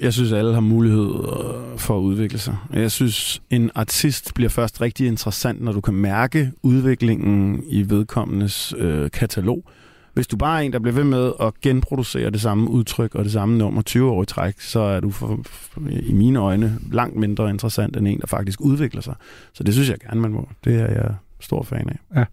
[0.00, 2.56] Jeg synes, alle har mulighed øh, for at udvikle sig.
[2.72, 8.74] Jeg synes, en artist bliver først rigtig interessant, når du kan mærke udviklingen i vedkommendes
[8.78, 9.64] øh, katalog.
[10.16, 13.24] Hvis du bare er en, der bliver ved med at genproducere det samme udtryk og
[13.24, 15.40] det samme nummer 20 år i træk, så er du for,
[15.90, 19.14] i mine øjne langt mindre interessant end en, der faktisk udvikler sig.
[19.52, 20.48] Så det synes jeg gerne, man må.
[20.64, 22.26] Det er jeg stor fan af.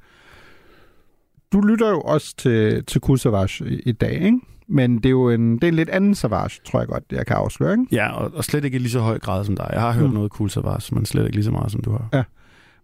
[1.53, 4.39] Du lytter jo også til, til Cool Savage i, i dag, ikke?
[4.67, 7.25] Men det er jo en, det er en lidt anden Savage, tror jeg godt, jeg
[7.25, 7.85] kan afsløre, ikke?
[7.91, 9.69] Ja, og, og slet ikke i lige så høj grad som dig.
[9.73, 10.13] Jeg har hørt Mm.
[10.13, 12.25] noget cool Savage, men slet ikke lige så meget, som du har.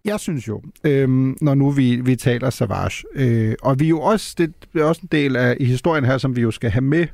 [0.04, 4.00] Jeg synes jo, øhm, når nu vi, vi taler Savage, øh, og vi er jo
[4.00, 6.82] også, det er også en del af i historien her, som vi jo skal have
[6.82, 7.06] med.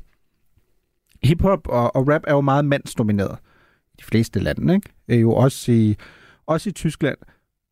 [1.22, 3.38] Hip-hop og, og rap er jo meget mandsdomineret
[3.92, 4.88] i de fleste lande, ikke?
[5.08, 5.96] Er jo også i,
[6.46, 7.18] også i Tyskland.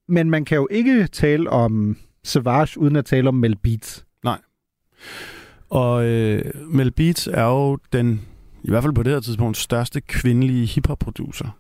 [0.09, 4.07] Men man kan jo ikke tale om Savage uden at tale om Mel Beats.
[4.24, 4.38] Nej.
[5.68, 8.20] Og øh, Mel Beats er jo den,
[8.62, 11.59] i hvert fald på det her tidspunkt, største kvindelige hiphop-producer.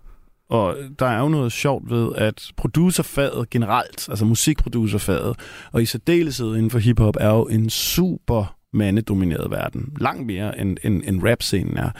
[0.48, 5.36] Og der er jo noget sjovt ved, at producerfaget generelt, altså musikproducerfaget,
[5.72, 9.92] og i særdeleshed inden for hiphop, er jo en super mandedomineret verden.
[10.00, 11.90] Langt mere end, end, end rap-scenen er.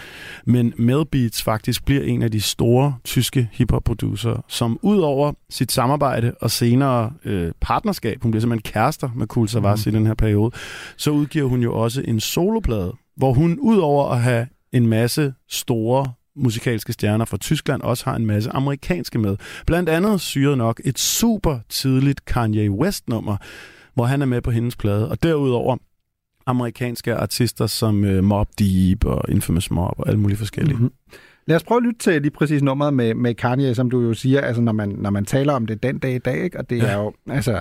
[0.44, 5.72] Men Mel Beats faktisk bliver en af de store tyske hiphop-producer, som ud over sit
[5.72, 9.92] samarbejde og senere øh, partnerskab, hun bliver simpelthen kærester med Cool Savas mm.
[9.92, 10.50] i den her periode,
[10.96, 15.34] så udgiver hun jo også en soloplade, hvor hun ud over at have en masse
[15.48, 19.36] store musikalske stjerner fra Tyskland også har en masse amerikanske med.
[19.66, 23.36] Blandt andet syret nok et super tidligt Kanye West-nummer,
[23.94, 25.10] hvor han er med på hendes plade.
[25.10, 25.76] Og derudover
[26.46, 30.74] amerikanske artister som uh, Mob Deep og Infamous Mob og alle mulige forskellige.
[30.74, 30.92] Mm-hmm.
[31.46, 34.14] Lad os prøve at lytte til lige præcis nummeret med, med Kanye, som du jo
[34.14, 36.58] siger, altså når man, når man taler om det den dag i dag, ikke?
[36.58, 36.86] og det ja.
[36.86, 37.60] er jo altså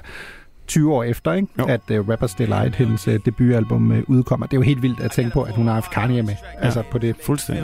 [0.67, 1.47] 20 år efter, ikke?
[1.67, 4.47] at uh, Rapper's Delight, hendes uh, debutalbum, uh, udkommer.
[4.47, 6.65] Det er jo helt vildt at tænke på, at hun har haft Kanye med, ja.
[6.65, 7.15] altså på det.
[7.23, 7.63] Fuldstændig.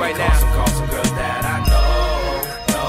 [0.00, 1.60] What I'm going through right now.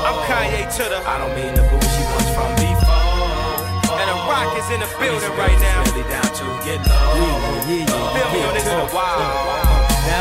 [0.08, 1.04] I'm Kanye to the.
[1.06, 4.00] I don't mean the boo she was from before.
[4.00, 5.84] And the rock is in the building right now.
[5.92, 7.12] Really down to get low.
[7.20, 8.16] Yeah, yeah, yeah.
[8.16, 9.71] Feel me on this is a wild.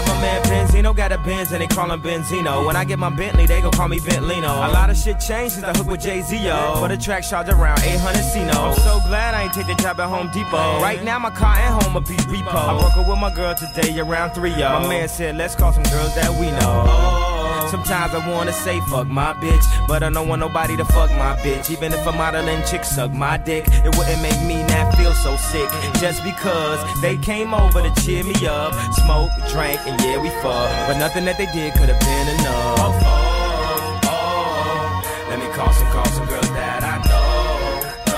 [0.01, 2.65] Now my man Benzino got a Benz and they call him Benzino.
[2.67, 4.49] When I get my Bentley, they gon' call me Bentlino.
[4.49, 6.77] A lot of shit changed since I hooked with Jay Z, yo.
[6.79, 8.53] For the track charge around 800 Cino.
[8.53, 10.81] I'm so glad I ain't take the job at Home Depot.
[10.81, 12.55] Right now my car at home a beat repo.
[12.55, 14.81] I broke up with my girl today around three, yo.
[14.81, 17.30] My man said, let's call some girls that we know.
[17.71, 21.37] Sometimes I wanna say fuck my bitch, but I don't want nobody to fuck my
[21.37, 21.71] bitch.
[21.71, 25.37] Even if a modeling chick suck my dick, it wouldn't make me not feel so
[25.37, 25.69] sick.
[26.01, 30.69] Just because they came over to cheer me up, smoke, drank, and yeah, we fuck.
[30.89, 32.95] But nothing that they did could have been enough.
[33.07, 35.31] Oh, oh, oh.
[35.31, 37.31] Let me call some, call some girls that I know.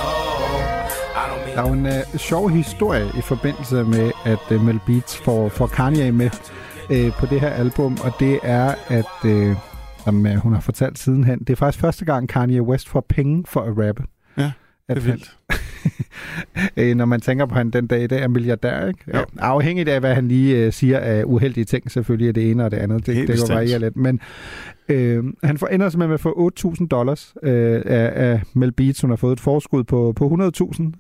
[0.01, 4.45] Oh, I don't mean Der er jo en øh, sjov historie i forbindelse med, at
[4.51, 6.31] øh, Mel Beats får, får Kanye med
[6.91, 9.57] øh, på det her album, og det er, at øh,
[10.05, 13.45] som, øh, hun har fortalt sidenhen, det er faktisk første gang Kanye West får penge
[13.47, 14.05] for at rappe.
[14.89, 15.37] Ja, At det er vildt.
[16.77, 19.19] øh, når man tænker på, at han den dag i dag er milliardær, ikke?
[19.19, 19.25] Jo.
[19.39, 22.71] Afhængigt af, hvad han lige øh, siger af uheldige ting, selvfølgelig er det ene og
[22.71, 23.07] det andet.
[23.07, 23.97] Det, Helt det går variere lidt.
[23.97, 24.21] Men
[24.89, 29.01] øh, han får, ender simpelthen med at få 8.000 dollars øh, af, af Mel Beats.
[29.01, 30.53] Hun har fået et forskud på, på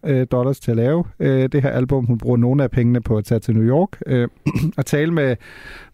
[0.04, 2.06] 100.000 øh, dollars til at lave øh, det her album.
[2.06, 4.28] Hun bruger nogle af pengene på at tage til New York øh,
[4.78, 5.36] og tale med,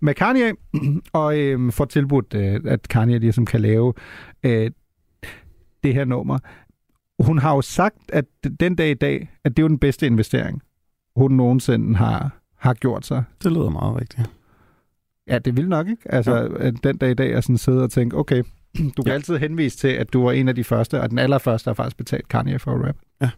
[0.01, 0.53] med Kanye,
[1.12, 3.92] og øh, får tilbudt, øh, at Kanye ligesom kan lave
[4.42, 4.70] øh,
[5.83, 6.38] det her nummer
[7.18, 8.24] hun har jo sagt, at
[8.61, 10.62] den dag i dag, at det er jo den bedste investering,
[11.16, 13.24] hun nogensinde har, har gjort sig.
[13.42, 14.31] Det lyder meget rigtigt.
[15.28, 16.12] Ja, det vil nok, ikke?
[16.12, 18.42] Altså, at den dag i dag er sådan sidde og tænke, okay,
[18.78, 19.11] du kan ja.
[19.11, 19.14] Ja.
[19.14, 21.96] altid henvise til, at du var en af de første, og den allerførste har faktisk
[21.96, 22.96] betalt Kanye for at rap.
[23.20, 23.31] Ja.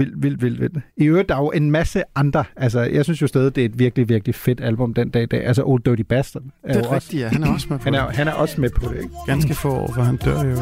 [0.00, 0.78] Vildt, vildt, vildt, vildt.
[0.96, 2.44] I øvrigt, der er jo en masse andre.
[2.56, 5.26] Altså, jeg synes jo stadig, det er et virkelig, virkelig fedt album den dag i
[5.26, 5.46] dag.
[5.46, 6.42] Altså, Old Dirty Bastard.
[6.64, 7.28] Er Det er rigtigt, ja.
[7.28, 8.16] Han er også med på Han er, det.
[8.16, 9.14] han er også med på det, ikke?
[9.26, 10.56] Ganske få år, for han dør jo.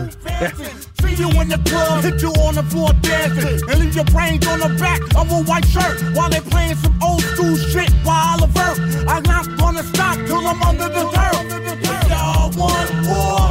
[1.00, 4.44] See you in the club, hit you on the floor dancing, and leave your brains
[4.52, 8.38] on the back of a white shirt while they playing some old school shit while
[8.46, 8.76] alert.
[9.12, 11.44] I'm not gonna stop till I'm under the dirt.
[11.90, 13.44] If y'all want war,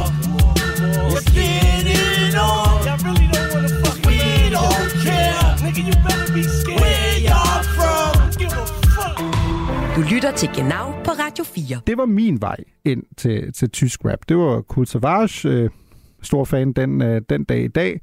[1.14, 1.67] let's get
[9.98, 11.80] Du lytter til Genau på Radio 4.
[11.86, 14.18] det var min vej ind til, til tysk rap.
[14.28, 15.70] Det var Cool Savage, øh,
[16.22, 18.00] stor fan den, øh, den dag i dag.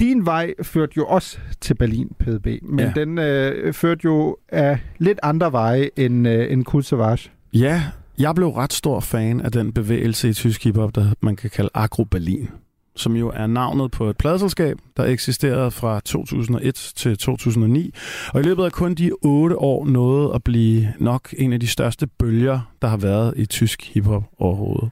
[0.00, 2.92] Din vej førte jo også til Berlin, PDB, men ja.
[2.94, 7.30] Den øh, førte jo af lidt andre veje end, øh, end Cool Savage.
[7.52, 7.82] Ja,
[8.18, 11.70] jeg blev ret stor fan af den bevægelse i tysk hiphop, der man kan kalde
[11.74, 12.48] Agro Berlin,
[12.96, 17.94] som jo er navnet på et pladeselskab, der eksisterede fra 2001 til 2009.
[18.34, 21.66] Og i løbet af kun de otte år nåede at blive nok en af de
[21.66, 24.90] største bølger, der har været i tysk hiphop overhovedet.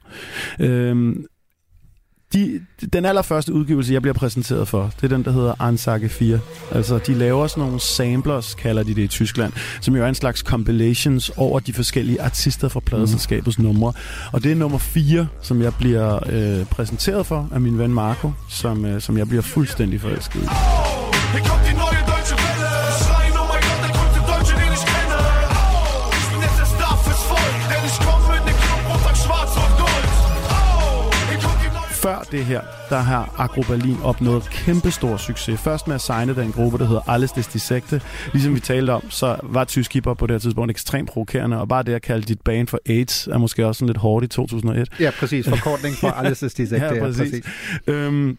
[0.59, 1.25] Øhm,
[2.33, 2.61] de,
[2.93, 6.39] den allerførste udgivelse, jeg bliver præsenteret for, det er den, der hedder Ansage 4.
[6.71, 10.15] Altså, de laver sådan nogle samplers, kalder de det i Tyskland, som jo er en
[10.15, 13.65] slags compilations over de forskellige artister fra pladeselskabets mm.
[13.65, 13.93] numre.
[14.31, 18.31] Og det er nummer 4, som jeg bliver øh, præsenteret for af min ven Marco,
[18.49, 20.47] som, øh, som jeg bliver fuldstændig forelsket i.
[21.33, 22.10] Hier
[32.01, 35.59] Før det her, der har Agro Berlin opnået kæmpestor succes.
[35.59, 38.01] Først med at signe den gruppe, der hedder Alles des Dissekte.
[38.33, 41.67] Ligesom vi talte om, så var tysk hiphop på det her tidspunkt ekstremt provokerende, og
[41.67, 44.27] bare det at kalde dit band for AIDS er måske også sådan lidt hårdt i
[44.27, 44.89] 2001.
[44.99, 45.49] Ja, præcis.
[45.49, 46.85] Forkortning for alles ist die Sekte.
[46.85, 47.45] Ja, præcis.
[47.87, 48.37] Øhm,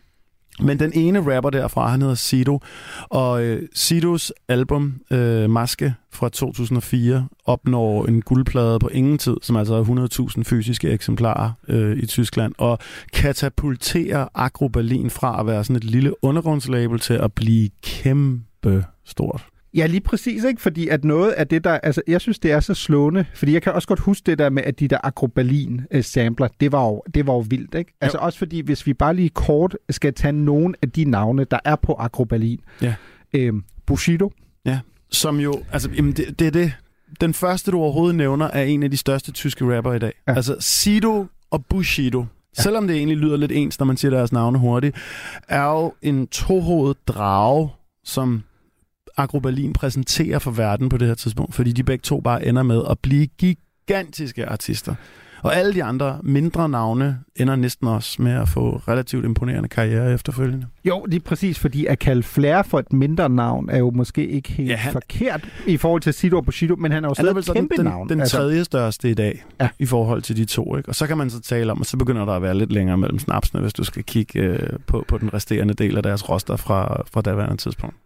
[0.61, 2.61] men den ene rapper derfra, han hedder Sido,
[3.09, 9.57] og øh, Sidos album øh, Maske fra 2004 opnår en guldplade på ingen tid, som
[9.57, 12.79] altså er 100.000 fysiske eksemplarer øh, i Tyskland, og
[13.13, 19.52] katapulterer Agro Berlin fra at være sådan et lille undergrundslabel til at blive kæmpe stort.
[19.75, 20.63] Ja, lige præcis, ikke?
[20.63, 21.71] Fordi at noget af det, der...
[21.71, 23.25] Altså, jeg synes, det er så slående.
[23.35, 26.87] Fordi jeg kan også godt huske det der med, at de der Agro-Berlin-sampler, det var
[26.87, 27.93] jo, det var jo vildt, ikke?
[28.01, 31.59] Altså også fordi, hvis vi bare lige kort skal tage nogle af de navne, der
[31.65, 32.59] er på Agro-Berlin.
[32.83, 32.95] Ja.
[33.35, 34.33] Øhm, Bushido.
[34.67, 34.81] Ja,
[35.11, 35.63] som jo...
[35.73, 36.73] Altså, jamen, det, det er det.
[37.21, 40.13] Den første, du overhovedet nævner, er en af de største tyske rapper i dag.
[40.29, 40.35] Ja.
[40.35, 42.25] Altså, Sido og Bushido,
[42.59, 42.63] ja.
[42.63, 44.97] selvom det egentlig lyder lidt ens, når man siger deres navne hurtigt,
[45.49, 47.69] er jo en tohovedet drage,
[48.05, 48.43] som
[49.17, 52.63] Agro Berlin præsenterer for verden på det her tidspunkt, fordi de begge to bare ender
[52.63, 54.95] med at blive gigantiske artister.
[55.43, 60.13] Og alle de andre mindre navne ender næsten også med at få relativt imponerende karriere
[60.13, 60.67] efterfølgende.
[60.85, 64.53] Jo, lige præcis, fordi at kalde Flair for et mindre navn er jo måske ikke
[64.53, 64.93] helt ja, Ja, han...
[64.93, 67.77] forkert i forhold til Sido og Bushido, men han er jo stadig et sådan kæmpe
[67.77, 68.09] den, navn.
[68.09, 69.65] den tredje største i dag Ja.
[69.65, 69.71] ja.
[69.79, 70.77] i forhold til de to.
[70.77, 70.89] Ikke?
[70.89, 72.99] Og så kan man så tale om, og så begynder der at være lidt længere
[72.99, 76.57] mellem snapsene, hvis du skal kigge øh, på, på den resterende del af deres roster
[76.57, 77.97] fra, fra daværende tidspunkt.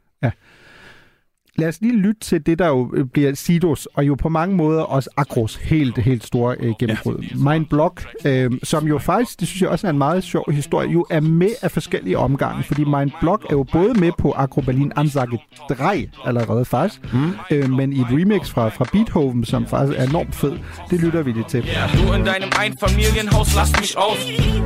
[1.59, 4.57] Lad os lige lytte til det, der jo øh, bliver Sidos, og jo på mange
[4.57, 7.35] måder også Agros helt, helt store øh, gennembrud.
[7.51, 10.91] Mind Block, øh, som jo faktisk, det synes jeg også er en meget sjov historie,
[10.91, 14.61] jo er med af forskellige omgange, fordi Mind Block er jo både med på Agro
[14.61, 15.39] Berlin Ansage
[15.77, 17.33] 3 allerede faktisk, mm.
[17.51, 20.53] øh, men i et remix fra, fra Beethoven, som faktisk er enormt fed.
[20.91, 21.63] Det lytter vi lidt til.
[21.63, 24.21] Du in deinem Einfamilienhaus lass mich aus,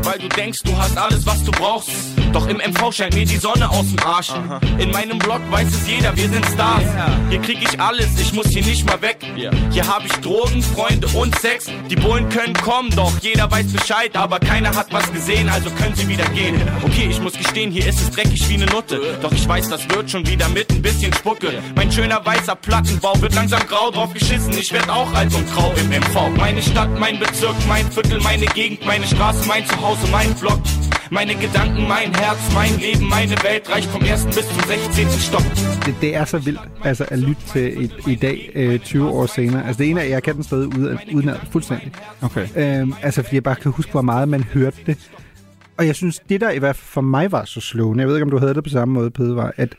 [0.07, 1.90] weil du denkst, du hast alles, was du brauchst.
[2.35, 4.33] Doch im MV scheint mir die Sonne aus dem Arsch.
[4.79, 6.80] In meinem Blog weiß es jeder, wir sind Stars.
[7.31, 9.19] Hier krieg ich alles, ich muss hier nicht mal weg.
[9.71, 11.66] Hier hab ich Drogen, Freunde und Sex.
[11.88, 14.16] Die Bullen können kommen, doch jeder weiß Bescheid.
[14.16, 16.61] Aber keiner hat was gesehen, also können sie wieder gehen.
[16.83, 19.01] Okay, ich muss gestehen, hier ist es dreckig wie eine Nutte.
[19.23, 21.62] Doch ich weiß, das wird schon wieder mit ein bisschen Spucke.
[21.77, 24.53] Mein schöner weißer Plattenbau wird langsam grau drauf geschissen.
[24.53, 26.37] Ich werd auch alt und grau im MV.
[26.37, 30.61] Meine Stadt, mein Bezirk, mein Viertel, meine Gegend, meine Straße, mein Zuhause, mein Block.
[31.12, 35.09] Meine Gedanken, mein Herz, mein Leben, meine Welt reicht vom ersten bis zum 16.
[35.21, 35.43] Stock.
[35.85, 36.38] Det, det er så
[36.85, 39.66] altså, at lytte til i, i dag, øh, 20 år senere.
[39.66, 41.92] Altså det ene er, jeg kan den stadig uden, uden fuldstændig.
[42.22, 42.48] Okay.
[42.56, 45.11] Øhm, altså, fordi jeg bare kan huske, hvor meget man hørte det.
[45.76, 48.16] Og jeg synes, det der i hvert fald for mig var så slående, jeg ved
[48.16, 49.74] ikke, om du havde det på samme måde, Pede, var, at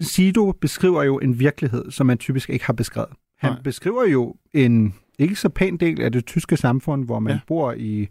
[0.00, 3.10] Sido beskriver jo en virkelighed, som man typisk ikke har beskrevet.
[3.38, 3.62] Han Nej.
[3.62, 7.38] beskriver jo en ikke så pæn del af det tyske samfund, hvor man ja.
[7.46, 8.08] Bor i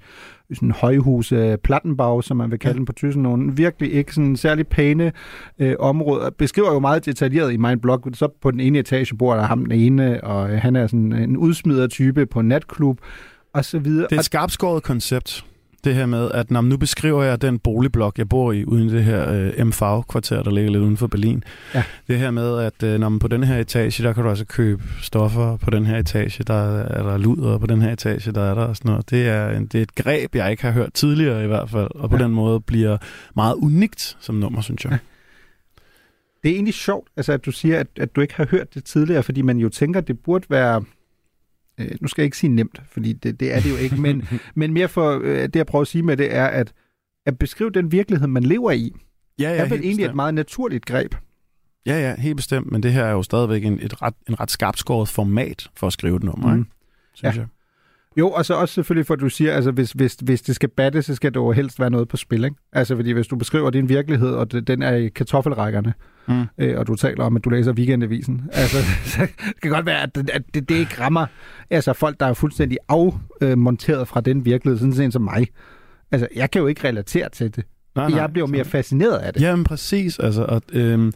[0.54, 2.78] sådan højhuse, Plattenbau, som man vil kalde ja.
[2.78, 5.12] Den på tysk, nogle virkelig ikke sådan særlig pæne
[5.60, 6.30] øh, områder.
[6.30, 8.02] Beskriver jo meget detaljeret i min blog.
[8.14, 11.14] Så på den ene etage bor der ham den ene, og øh, han er sådan
[11.14, 13.00] en udsmider type på natklub,
[13.54, 14.08] og så videre.
[14.10, 15.46] Det er et skarpskåret koncept,
[15.86, 19.04] det her med, at når nu beskriver jeg den boligblok, jeg bor i, uden det
[19.04, 21.44] her øh, MV-kvarter, der ligger lidt uden for Berlin.
[21.74, 21.84] Ja.
[22.08, 24.46] Det her med, at øh, når man på den her etage, der kan du altså
[24.46, 25.58] købe stoffer.
[25.58, 27.52] På den her etage, der er der luder.
[27.52, 29.10] og På den her etage, der er der sådan noget.
[29.10, 31.90] Det er, en, det er et greb, jeg ikke har hørt tidligere i hvert fald.
[31.96, 32.24] Og på ja.
[32.24, 32.98] den måde bliver
[33.36, 34.92] meget unikt som nummer, synes jeg.
[34.92, 34.98] Ja.
[36.44, 38.84] Det er egentlig sjovt, altså, at du siger, at, at du ikke har hørt det
[38.84, 40.84] tidligere, fordi man jo tænker, at det burde være...
[41.80, 44.28] Øh, nu skal jeg ikke sige nemt, fordi det, det er det jo ikke, men,
[44.56, 46.74] men mere for øh, det, jeg prøver at sige med det, er, at,
[47.26, 48.92] at beskrive den virkelighed, man lever i,
[49.40, 50.16] Ja, er vel egentlig et bestemt.
[50.16, 51.16] meget naturligt greb.
[51.86, 52.72] Ja, ja, helt bestemt.
[52.72, 55.94] Men det her er jo stadigvæk en, et ret, en ret skarpskåret format for at
[55.94, 56.54] skrive et nummer, Mm.
[56.54, 56.60] mm.
[56.60, 56.72] ikke?
[57.14, 57.40] synes Ja.
[57.42, 57.48] jeg.
[58.18, 60.70] Jo, og så også selvfølgelig, for at du siger, altså hvis, hvis, hvis det skal
[60.70, 62.56] batte, så skal det jo helst være noget på spil, ikke?
[62.74, 65.94] Altså fordi hvis du beskriver din virkelighed, og det, den er i kartoffelrækkerne,
[66.28, 66.44] Mm.
[66.58, 68.78] øh, og du taler om, at du læser weekendavisen, altså
[69.12, 71.26] så det kan godt være, at, det- at det, det ikke rammer
[71.70, 72.78] altså folk, der er fuldstændig
[73.42, 75.48] afmonteret fra den virkelighed, sådan en som mig.
[76.12, 77.64] Altså, jeg kan jo ikke relatere til det.
[77.96, 78.20] Nej, nej.
[78.20, 79.42] Jeg bliver jo mere fascineret af det.
[79.42, 80.20] Jamen præcis.
[80.20, 81.14] Altså, og, øhm,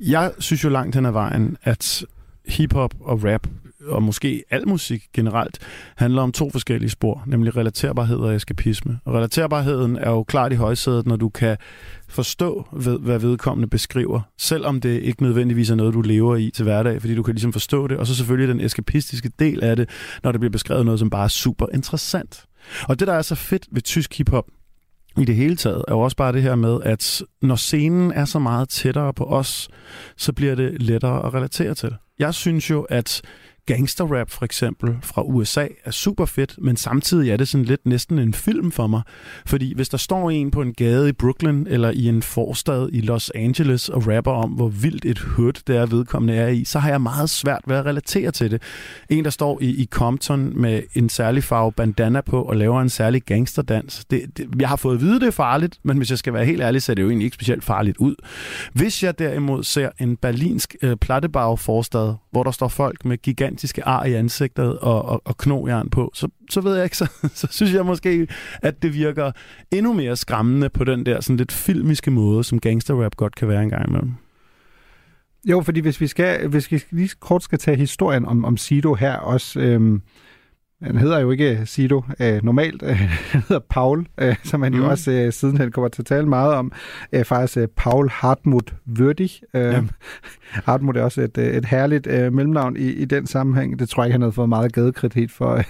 [0.00, 2.04] jeg synes jo langt hen ad vejen, at
[2.46, 3.46] hiphop og rap,
[3.88, 5.58] og måske al musik generelt,
[5.96, 8.98] handler om to forskellige spor, nemlig relaterbarhed og eskapisme.
[9.04, 11.56] Og relaterbarheden er jo klart i højsædet, når du kan
[12.08, 16.62] forstå, ved, hvad vedkommende beskriver, selvom det ikke nødvendigvis er noget, du lever i til
[16.62, 17.96] hverdag, fordi du kan ligesom forstå det.
[17.96, 19.88] Og så selvfølgelig den eskapistiske del af det,
[20.22, 22.44] når det bliver beskrevet noget, som bare er super interessant.
[22.88, 24.44] Og det, der er så fedt ved tysk hiphop,
[25.18, 28.24] i det hele taget, er jo også bare det her med, at når scenen er
[28.24, 29.68] så meget tættere på os,
[30.16, 31.94] så bliver det lettere at relatere til.
[32.18, 33.22] Jeg synes jo, at
[33.66, 38.18] gangsterrap for eksempel fra USA er super fedt, men samtidig er det sådan lidt næsten
[38.18, 39.02] en film for mig.
[39.46, 43.00] Fordi hvis der står en på en gade i Brooklyn eller i en forstad i
[43.00, 46.78] Los Angeles og rapper om, hvor vildt et hood det er vedkommende er i, så
[46.78, 48.62] har jeg meget svært ved at relatere til det.
[49.08, 52.88] En, der står i, i Compton med en særlig farve bandana på og laver en
[52.88, 54.04] særlig gangsterdans.
[54.04, 56.44] Det, det, jeg har fået at vide, det er farligt, men hvis jeg skal være
[56.44, 58.14] helt ærlig, så er det jo egentlig ikke specielt farligt ud.
[58.72, 63.53] Hvis jeg derimod ser en berlinsk øh, plattebag forstad, hvor der står folk med gigant
[63.54, 67.08] gigantiske ar i ansigtet og, og, og knogjern på, så, så ved jeg ikke, så,
[67.34, 68.26] så synes jeg måske,
[68.62, 69.32] at det virker
[69.70, 73.62] endnu mere skræmmende på den der sådan lidt filmiske måde, som gangsterrap godt kan være
[73.62, 74.12] en gang imellem.
[75.44, 78.94] Jo, fordi hvis vi skal, hvis vi lige kort skal tage historien om, om Sido
[78.94, 80.02] her også, øhm,
[80.82, 82.96] han hedder jo ikke Sido øh, normalt, øh,
[83.32, 84.78] han hedder Paul, øh, som han mm.
[84.78, 86.72] jo også øh, siden han kommer til at tale meget om.
[87.12, 89.40] Øh, faktisk øh, Paul Hartmut Würdig.
[89.54, 89.82] Øh, ja.
[90.66, 93.78] Hartmut er også et, øh, et herligt øh, mellemnavn i, i den sammenhæng.
[93.78, 95.62] Det tror jeg ikke, han havde fået meget gadekritik for øh,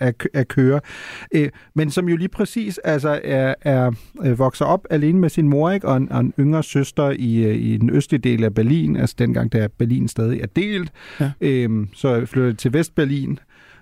[0.00, 0.80] at, at, køre.
[1.34, 3.92] Øh, men som jo lige præcis altså, er, er
[4.24, 5.88] øh, vokser op alene med sin mor ikke?
[5.88, 9.14] Og, en, og en yngre søster i, øh, i den østlige del af Berlin, altså
[9.18, 10.92] dengang der Berlin stadig er delt.
[11.20, 11.30] Ja.
[11.40, 13.38] Øh, så flytter til Vestberlin,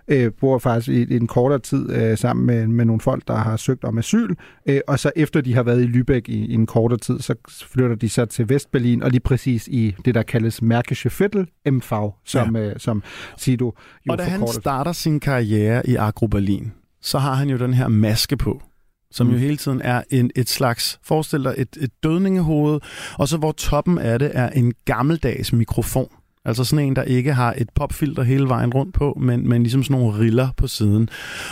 [0.08, 3.36] øh, bor faktisk i, i en kortere tid øh, sammen med, med nogle folk, der
[3.36, 4.34] har søgt om asyl,
[4.66, 7.34] øh, og så efter de har været i Lübeck i, i en kortere tid, så
[7.62, 12.10] flytter de så til Vestberlin, og lige præcis i det, der kaldes Mærkische Viertel, MV,
[12.24, 12.62] som, ja.
[12.62, 13.02] øh, som
[13.36, 13.64] Sido
[14.06, 17.74] jo Og da han starter sin karriere i Agro Berlin, så har han jo den
[17.74, 18.62] her maske på,
[19.10, 19.32] som mm.
[19.32, 22.80] jo hele tiden er en, et slags, forestil dig et, et dødningehoved,
[23.18, 26.08] og så hvor toppen af det er en gammeldags mikrofon.
[26.46, 29.82] Altså sådan en, der ikke har et popfilter hele vejen rundt på, men, men ligesom
[29.82, 31.08] sådan nogle riller på siden.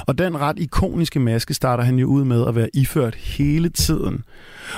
[0.06, 4.24] Og den ret ikoniske maske starter han jo ud med at være iført hele tiden.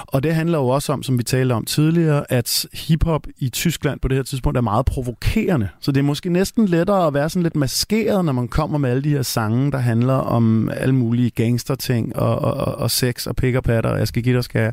[0.06, 4.00] Og det handler jo også om, som vi talte om tidligere, at hiphop i Tyskland
[4.00, 5.68] på det her tidspunkt er meget provokerende.
[5.80, 8.90] Så det er måske næsten lettere at være sådan lidt maskeret, når man kommer med
[8.90, 13.26] alle de her sange, der handler om alle mulige gangsterting og, og, og, og sex
[13.26, 14.72] og pick og patter, og jeg skal give dig skal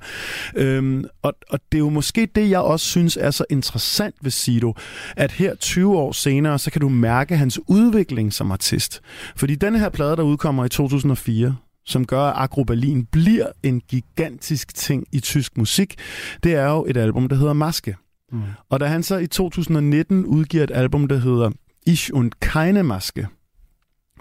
[0.55, 4.31] øhm, og, og det er jo måske det, jeg også synes er så interessant ved
[4.31, 4.75] Sido,
[5.15, 9.01] at her 20 år senere, så kan du mærke hans udvikling som artist.
[9.35, 13.81] Fordi den her plade, der udkommer i 2004, som gør, at Agro Berlin bliver en
[13.89, 15.95] gigantisk ting i tysk musik,
[16.43, 17.95] det er jo et album, der hedder Maske.
[18.31, 18.41] Mm.
[18.69, 21.51] Og da han så i 2019 udgiver et album, der hedder
[21.85, 23.27] Ich und keine Maske,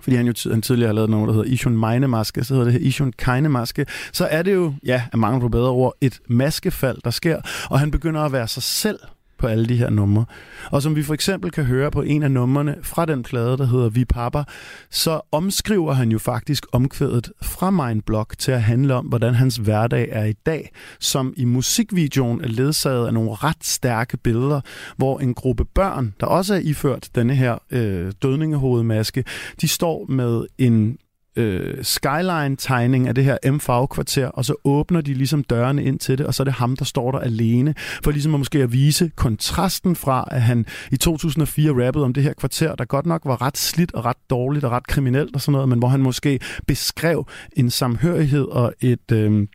[0.02, 2.54] fordi han jo han tidligere har lavet noget, der hedder Ich und meine Maske, så
[2.54, 5.48] hedder det her Ich und keine Maske, så er det jo, ja, af mange på
[5.48, 8.98] bedre ord, et maskefald, der sker, og han begynder at være sig selv
[9.42, 10.24] på alle de her numre.
[10.70, 13.66] Og som vi for eksempel kan høre på en af numrene fra den plade, der
[13.66, 14.44] hedder Vi Papa,
[14.90, 19.56] så omskriver han jo faktisk omkvædet fra Mind Block til at handle om, hvordan hans
[19.56, 24.60] hverdag er i dag, som i musikvideoen er ledsaget af nogle ret stærke billeder,
[24.96, 29.24] hvor en gruppe børn, der også er iført denne her øh, dødningehovedmaske,
[29.60, 30.98] de står med en
[31.36, 36.26] øh, skyline-tegning af det her MV-kvarter, og så åbner de ligesom dørene ind til det,
[36.26, 39.10] og så er det ham, der står der alene, for ligesom at måske at vise
[39.16, 43.42] kontrasten fra, at han i 2004 rappede om det her kvarter, der godt nok var
[43.42, 46.38] ret slidt og ret dårligt og ret kriminelt og sådan noget, men hvor han måske
[46.66, 49.12] beskrev en samhørighed og et...
[49.12, 49.46] Øh,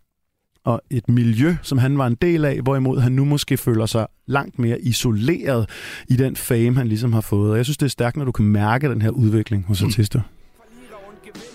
[0.66, 4.08] og et miljø, som han var en del af, hvorimod han nu måske føler sig
[4.26, 5.70] langt mere isoleret
[6.08, 7.52] i den fame, han ligesom har fået.
[7.52, 10.22] Og jeg synes, det er stærkt, når du kan mærke den her udvikling hos artister.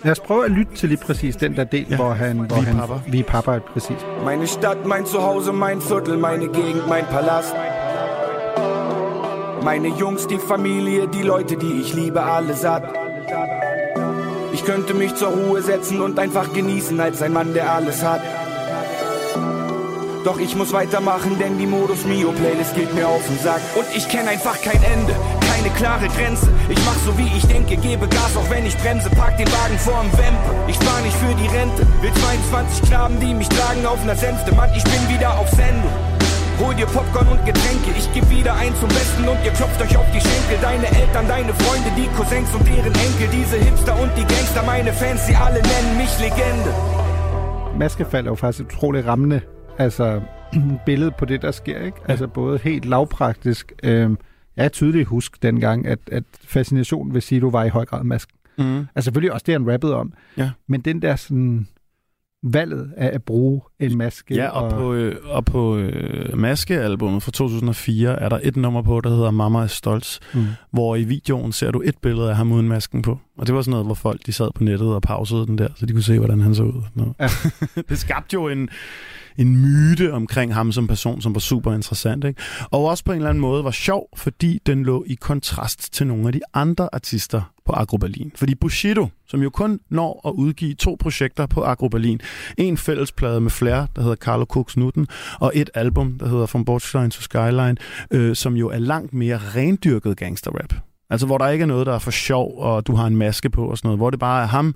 [0.05, 1.97] Lad os prøve at lytte til lige præcis den der del, ja.
[1.97, 2.37] hvor han...
[2.39, 2.95] Hvor Vi han, Papa.
[3.07, 3.97] Vi Papa, præcis.
[4.25, 7.55] Meine Stadt, mein Zuhause, mein Viertel, meine Gegend, mein Palast.
[9.65, 12.83] Meine Jungs, die Familie, die Leute, die ich liebe, alle satt.
[14.53, 18.21] Ich könnte mich zur Ruhe setzen und einfach genießen als ein Mann, der alles hat.
[20.25, 23.61] Doch ich muss weitermachen, denn die Modus Mio Playlist geht mir auf den Sack.
[23.75, 25.15] Und ich kenne einfach kein Ende,
[25.63, 26.49] keine klare Grenze.
[26.69, 29.79] Ich mach so wie ich denke, gebe Gas, auch wenn ich bremse, pack den Wagen
[29.79, 30.51] vorm Wempe.
[30.67, 34.55] Ich spar nicht für die Rente, will 22 Knaben, die mich tragen auf ner Sänfte.
[34.55, 35.93] Mann, ich bin wieder auf Sendung.
[36.59, 39.97] Hol dir Popcorn und Getränke, ich geb wieder ein zum Besten und ihr klopft euch
[39.97, 40.59] auf die Schenkel.
[40.61, 44.93] Deine Eltern, deine Freunde, die Cousins und deren Enkel, diese Hipster und die Gangster, meine
[44.93, 46.73] Fans, sie alle nennen mich Legende.
[47.79, 49.43] Maskefald er jo faktisk et utroligt rammende
[49.79, 50.21] altså,
[50.87, 51.81] billede på det, der sker.
[51.81, 51.99] Ikke?
[52.09, 53.73] Altså både helt lavpraktisk.
[53.83, 54.11] Øh,
[54.57, 58.37] jeg tydeligt husk dengang, at, at fascinationen ved Sido var i høj grad masken.
[58.59, 58.79] Mm.
[58.79, 60.13] Altså selvfølgelig også det, han rappede om.
[60.37, 60.51] Ja.
[60.67, 61.67] Men den der sådan
[62.43, 64.35] valget af at bruge en maske.
[64.35, 69.01] Ja, og på, øh, og på øh, Maske-albummet fra 2004 er der et nummer på,
[69.01, 70.47] der hedder Mamma er stolt, mm.
[70.71, 73.19] hvor i videoen ser du et billede af ham uden masken på.
[73.39, 75.69] Og det var sådan noget, hvor folk de sad på nettet og pausede den der,
[75.77, 76.83] så de kunne se, hvordan han så ud.
[77.21, 77.29] Ja.
[77.89, 78.69] det skabte jo en,
[79.37, 82.25] en myte omkring ham som person, som var super interessant.
[82.25, 82.43] Ikke?
[82.71, 86.07] Og også på en eller anden måde var sjov, fordi den lå i kontrast til
[86.07, 88.33] nogle af de andre artister på Agro Berlin.
[88.35, 92.21] Fordi Bushido, som jo kun når at udgive to projekter på Agro Berlin,
[92.59, 95.07] en fællesplade med flere, der hedder Carlo Cooks Nutten,
[95.41, 97.77] og et album, der hedder From Borderline to Skyline,
[98.11, 100.75] øh, som jo er langt mere rendyrket gangsterrap.
[101.11, 103.51] Altså hvor der ikke er noget, der er for sjov, og du har en maske
[103.51, 103.99] på og sådan noget.
[103.99, 104.75] Hvor det bare er ham,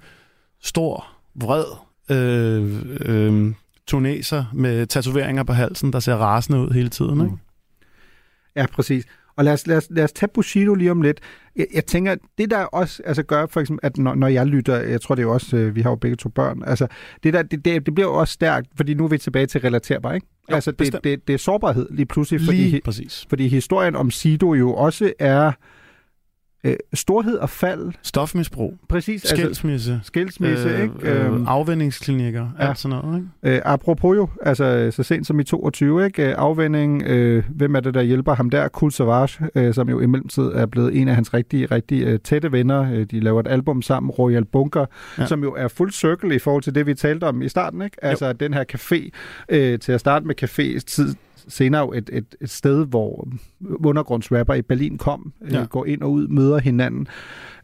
[0.63, 1.65] stor, vred,
[2.11, 3.53] øh, øh,
[3.87, 7.21] tuneser med tatoveringer på halsen, der ser rasende ud hele tiden.
[7.21, 7.37] Ikke?
[8.57, 9.05] Ja, præcis.
[9.37, 11.21] Og lad os, lad os, lad os tage Bushido lige om lidt.
[11.57, 14.81] Jeg, jeg tænker, det der også altså gør for eksempel, at når, når jeg lytter,
[14.81, 16.87] jeg tror det er jo også, øh, vi har jo begge to børn, altså
[17.23, 19.61] det der, det, det, det bliver jo også stærkt, fordi nu er vi tilbage til
[19.61, 20.27] relaterbar, ikke?
[20.51, 21.05] Jo, altså det, bestemt.
[21.05, 23.27] det, det er sårbarhed lige pludselig, Lige fordi, præcis.
[23.29, 25.53] fordi historien om Sido jo også er
[26.67, 27.93] øh, storhed og fald.
[28.03, 29.23] Stofmisbrug, Præcis.
[29.25, 30.95] Altså, skilsmisse, skilsmisse, ikke?
[31.03, 32.69] øh, Øhm, afvendingsklinikker, ja.
[32.69, 33.29] alt sådan noget.
[33.45, 33.57] Ikke?
[33.57, 36.29] Øh, apropos jo, altså så sent som i 22, ikke?
[36.29, 38.69] Øh, afvænding, øh, hvem er det, der hjælper ham der?
[38.69, 42.19] Kul Savage, øh, som jo i mellemtid er blevet en af hans rigtig, rigtig øh,
[42.25, 42.93] tætte venner.
[42.93, 44.87] Øh, de laver et album sammen, Royal Bunker,
[45.19, 45.27] Ja.
[45.27, 48.05] som jo er fuld circle i forhold til det, vi talte om i starten, ikke?
[48.05, 49.11] Altså den her café,
[49.49, 51.15] øh, til at starte med café tid,
[51.49, 53.29] senere jo et, et, et sted, hvor
[53.61, 55.59] undergrundsrapper i Berlin kom, øh, Ja.
[55.59, 55.65] ja.
[55.65, 57.07] går ind og ud, møder hinanden,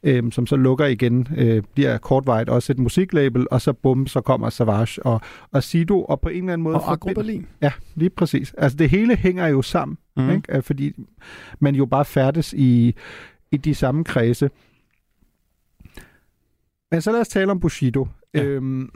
[0.02, 4.20] øh, som så lukker igen, øh, bliver kortvarigt også et musiklabel, og så bum, så
[4.20, 5.20] kommer Savage og,
[5.50, 6.76] og Sido, og på en eller anden måde...
[6.76, 7.46] Og Agro forbinder- Berlin.
[7.62, 8.54] Ja, lige præcis.
[8.58, 10.30] Altså det hele hænger jo sammen, mm.
[10.30, 10.56] ikke?
[10.56, 10.92] Øh, fordi
[11.60, 12.94] man jo bare færdes i,
[13.52, 14.50] i de samme kredse.
[16.90, 18.06] Men så lad os tale om Bushido.
[18.34, 18.42] Ja.
[18.44, 18.90] Øhm,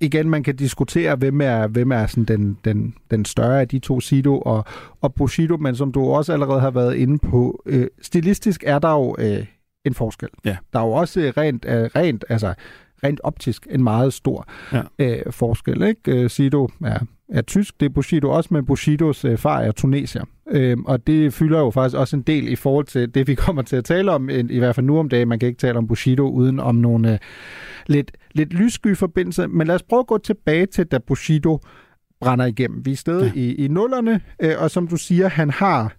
[0.00, 3.78] igen, man kan diskutere, hvem er, hvem er sådan den, den, den større af de
[3.78, 4.64] to, Sido og,
[5.00, 8.92] og Bushido, men som du også allerede har været inde på, øh, stilistisk er der
[8.92, 9.46] jo øh,
[9.84, 10.28] en forskel.
[10.44, 10.56] Ja.
[10.72, 12.54] Der er jo også øh, rent, øh, rent, altså,
[13.04, 14.82] rent optisk en meget stor Ja.
[14.98, 15.82] øh, forskel.
[15.82, 16.22] Ikke?
[16.22, 16.98] Øh, Sido er,
[17.30, 20.24] er tysk, det er Bushido også, men Bushidos øh, far er tunesier.
[20.50, 23.62] Øhm, og det fylder jo faktisk også en del i forhold til det, vi kommer
[23.62, 25.28] til at tale om, i, i hvert fald nu om dagen.
[25.28, 27.18] Man kan ikke tale om Bushido uden om nogle øh,
[27.86, 29.46] lidt, lidt lyssky forbindelser.
[29.46, 31.60] Men lad os prøve at gå tilbage til, da Bushido
[32.20, 32.86] brænder igennem.
[32.86, 33.40] Vi er stadig ja.
[33.40, 35.96] i, i nullerne, øh, og som du siger, han har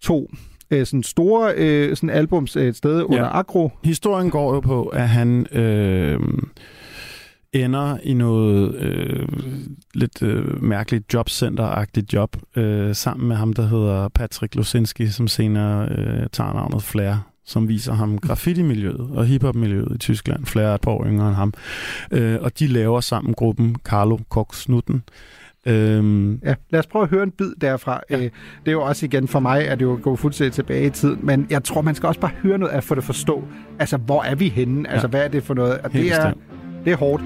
[0.00, 0.30] to
[0.70, 3.70] øh, sådan store øh, sådan albums øh, et sted under Agro.
[3.84, 6.20] Historien går jo på, at han øh,
[7.52, 9.28] ender i noget øh,
[9.94, 15.88] lidt øh, mærkeligt jobcenter-agtigt job, øh, sammen med ham, der hedder Patrick Lusinski, som senere
[15.88, 20.46] øh, tager navnet Flair som viser ham graffiti-miljøet og hiphop-miljøet i Tyskland.
[20.46, 21.52] Flair er et par år yngre end ham.
[22.10, 25.02] Øh, og de laver sammen gruppen Carlo Cox Nutten.
[25.66, 28.00] Øhm, Ja, lad os prøve at høre en bid derfra.
[28.10, 28.16] Ja.
[28.16, 28.30] Øh, det
[28.66, 31.46] er jo også igen for mig, at det jo går fuldstændig tilbage i tid, men
[31.50, 33.44] jeg tror, man skal også bare høre noget af for at forstå.
[33.78, 34.90] Altså, hvor er vi henne?
[34.90, 35.10] Altså, Ja.
[35.10, 35.78] hvad er det for noget?
[35.78, 36.84] Og Helt det er, bestemt.
[36.84, 37.22] det er hårdt.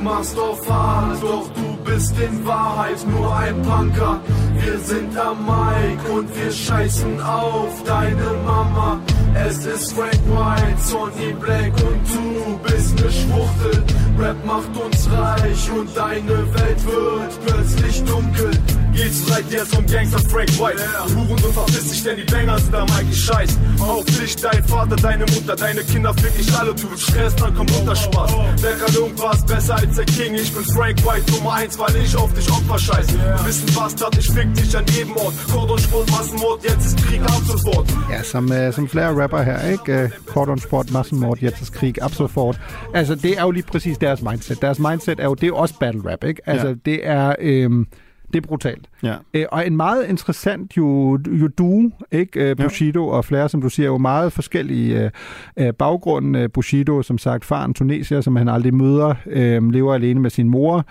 [0.00, 4.18] Du machst auf hart, doch du bist in Wahrheit nur ein Punker.
[4.54, 8.98] Wir sind am Mike und wir scheißen auf deine Mama.
[9.34, 13.84] Es ist Frank White, Sonny Black und du bist ne Schwuchtel.
[14.18, 18.52] Rap macht uns reich und deine Welt wird plötzlich dunkel.
[19.00, 20.82] Geht's vielleicht jetzt um Gangster Frank White?
[21.16, 23.58] Huren und verpiss dich, denn die Banger sind am Mike scheiß.
[23.80, 26.74] Auf dich, dein Vater, deine Mutter, deine Kinder fick ich alle.
[26.74, 28.30] Du willst Stress, dann kommt Unterspaß.
[28.60, 30.34] Wer kann irgendwas besser als der King?
[30.34, 33.06] Ich bin Frank White Nummer 1, weil ich auf dich Opfer scheiß.
[33.06, 35.32] Du bist ein Bastard, ich fick dich an jedem Ort.
[35.50, 37.86] Kord und Sport, Massenmord, jetzt ist Krieg ab sofort.
[38.10, 40.10] Ja, som, uh, som flere rapper her, ikke?
[40.12, 41.38] Uh, Cordon Sport, massenmord,
[41.72, 42.60] krig, Absolfort.
[42.92, 44.62] Altså, det er jo lige præcis deres mindset.
[44.62, 46.42] Deres mindset er jo, det er jo også battle rap, ikke?
[46.46, 46.74] Altså, Ja.
[46.84, 47.34] det er...
[47.40, 47.86] Øhm,
[48.32, 48.88] det er brutalt.
[49.02, 49.16] ja.
[49.34, 52.50] Øh, og en meget interessant jo, jo duo, ikke?
[52.50, 55.10] Øh, Bushido og Flair, som du siger, er jo meget forskellige øh,
[55.56, 56.38] øh, baggrunde.
[56.38, 60.48] Øh, Bushido, som sagt, faren tunesier, som han aldrig møder, øh, lever alene med sin
[60.48, 60.86] mor,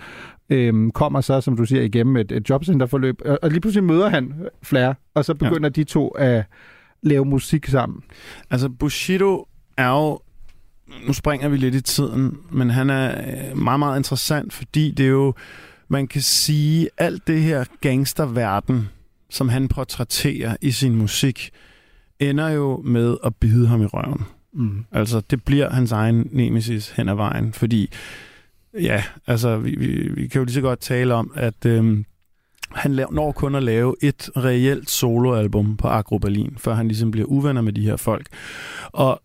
[0.50, 4.08] øh, kommer så, som du siger, igennem et, et jobcenterforløb, og, og lige pludselig møder
[4.08, 5.68] han Flair, og så begynder ja.
[5.68, 6.44] de to at
[7.02, 8.02] lave musik sammen.
[8.50, 10.20] Altså, Bushido er jo...
[11.06, 15.10] Nu springer vi lidt i tiden, men han er meget, meget interessant, fordi det er
[15.10, 15.34] jo...
[15.92, 18.88] Man kan sige, alt det her gangsterverden,
[19.30, 21.50] som han portrætterer i sin musik,
[22.18, 24.22] ender jo med at bide ham i røven.
[24.52, 24.84] Mm.
[24.92, 27.90] Altså, det bliver hans egen nemesis hen ad vejen, fordi,
[28.80, 32.04] ja, altså, vi, vi, vi kan jo lige så godt tale om, at øhm,
[32.70, 37.10] han laver, når kun at lave et reelt soloalbum på Agro Berlin, før han ligesom
[37.10, 38.26] bliver uvenner med de her folk.
[38.86, 39.22] Og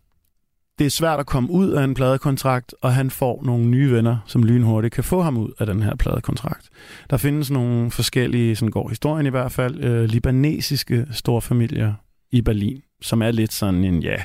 [0.80, 4.18] det er svært at komme ud af en pladekontrakt, og han får nogle nye venner,
[4.26, 6.70] som lynhurtigt kan få ham ud af den her pladekontrakt.
[7.10, 11.94] Der findes nogle forskellige, sådan går historien i hvert fald, øh, libanesiske storfamilier
[12.32, 14.18] i Berlin, som er lidt sådan en, ja,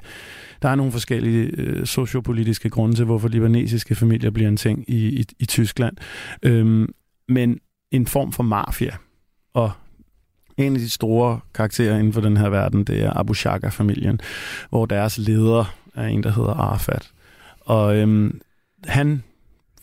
[0.62, 5.20] der er nogle forskellige øh, sociopolitiske grunde til, hvorfor libanesiske familier bliver en ting i,
[5.20, 5.96] i, i Tyskland.
[6.42, 6.88] Øhm,
[7.28, 7.58] men
[7.90, 8.96] en form for mafia.
[9.54, 9.72] Og
[10.56, 14.20] en af de store karakterer inden for den her verden, det er Abu Shaka-familien,
[14.70, 17.10] hvor deres leder af en, der hedder Arafat.
[17.60, 18.40] Og øhm,
[18.86, 19.22] han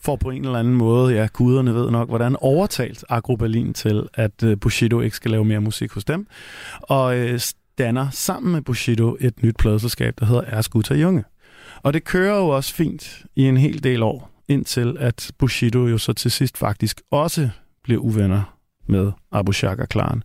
[0.00, 4.08] får på en eller anden måde, ja, guderne ved nok, hvordan overtalt Agro Berlin til,
[4.14, 6.26] at øh, Bushido ikke skal lave mere musik hos dem.
[6.80, 7.40] Og øh,
[7.78, 11.24] danner sammen med Bushido et nyt pladeselskab, der hedder Erskuta Junge.
[11.82, 15.98] Og det kører jo også fint i en hel del år, indtil at Bushido jo
[15.98, 17.50] så til sidst faktisk også
[17.84, 18.56] bliver uvenner
[18.86, 20.22] med Abu Shaka-klaren.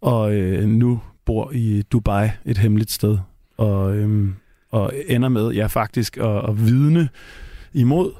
[0.00, 3.18] Og øh, nu bor i Dubai et hemmeligt sted.
[3.56, 4.28] Og, øh,
[4.70, 7.08] og ender med, ja faktisk, at, at vidne
[7.72, 8.12] imod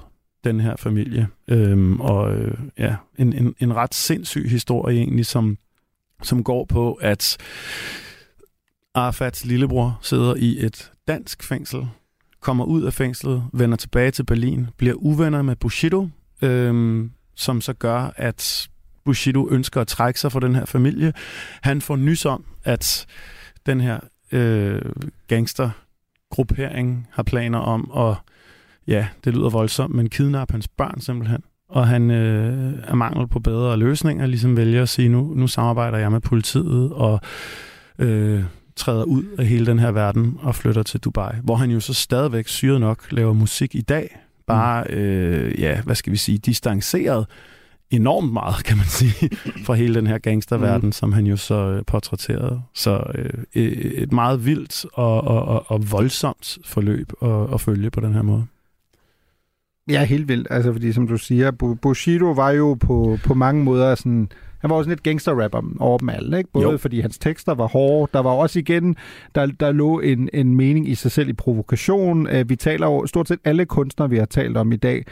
[0.44, 1.28] den her familie.
[1.48, 5.58] Øhm, og øh, ja, en, en, en ret sindssyg historie egentlig, som,
[6.22, 7.36] som går på, at
[8.94, 11.88] Arafats lillebror sidder i et dansk fængsel,
[12.40, 16.08] kommer ud af fængslet, vender tilbage til Berlin, bliver uvenner med Bushido,
[16.42, 18.68] øhm, som så gør, at
[19.04, 21.12] Bushido ønsker at trække sig fra den her familie.
[21.62, 23.06] Han får nys om, at
[23.66, 24.00] den her
[24.32, 24.82] øh,
[26.28, 28.16] gangstergruppering har planer om at,
[28.86, 31.42] ja, det lyder voldsomt, men kidnappe hans børn simpelthen.
[31.68, 35.98] Og han øh, er mangel på bedre løsninger, ligesom vælger at sige, nu, nu samarbejder
[35.98, 37.20] jeg med politiet, og
[37.98, 38.44] øh,
[38.76, 41.94] træder ud af hele den her verden og flytter til Dubai, hvor han jo så
[41.94, 47.26] stadigvæk syret nok laver musik i dag, bare, øh, ja, hvad skal vi sige, distanceret
[47.90, 49.30] enormt meget, kan man sige,
[49.66, 50.92] fra hele den her gangsterverden, mm.
[50.92, 52.62] som han jo så øh, portrætterede.
[52.74, 58.00] Så øh, et meget vildt og, og, og, og voldsomt forløb at, at følge på
[58.00, 58.46] den her måde.
[59.88, 60.46] Ja, helt vildt.
[60.50, 61.50] Altså, fordi som du siger,
[61.82, 64.28] Bushido var jo på, på mange måder sådan
[64.60, 66.50] han var også lidt gangster-rapper over dem alle, ikke?
[66.52, 66.76] Både jo.
[66.76, 68.96] fordi hans tekster var hårde, der var også igen,
[69.34, 72.26] der, der lå en, en mening i sig selv i provokation.
[72.26, 75.04] Uh, vi taler jo, stort set alle kunstnere, vi har talt om i dag,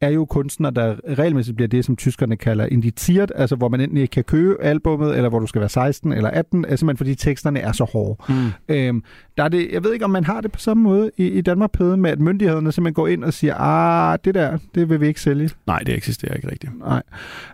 [0.00, 3.98] er jo kunstnere, der regelmæssigt bliver det, som tyskerne kalder indicieret, altså hvor man enten
[3.98, 7.14] ikke kan købe albummet, eller hvor du skal være 16 eller 18, altså simpelthen fordi
[7.14, 8.22] teksterne er så hårde.
[8.28, 8.74] Mm.
[8.74, 9.02] Øhm,
[9.36, 11.40] der er det, jeg ved ikke, om man har det på samme måde i, i
[11.40, 15.00] Danmark Pede, med at myndighederne simpelthen går ind og siger, ah, det der, det vil
[15.00, 15.50] vi ikke sælge.
[15.66, 16.78] Nej, det eksisterer ikke rigtigt.
[16.78, 17.02] Nej.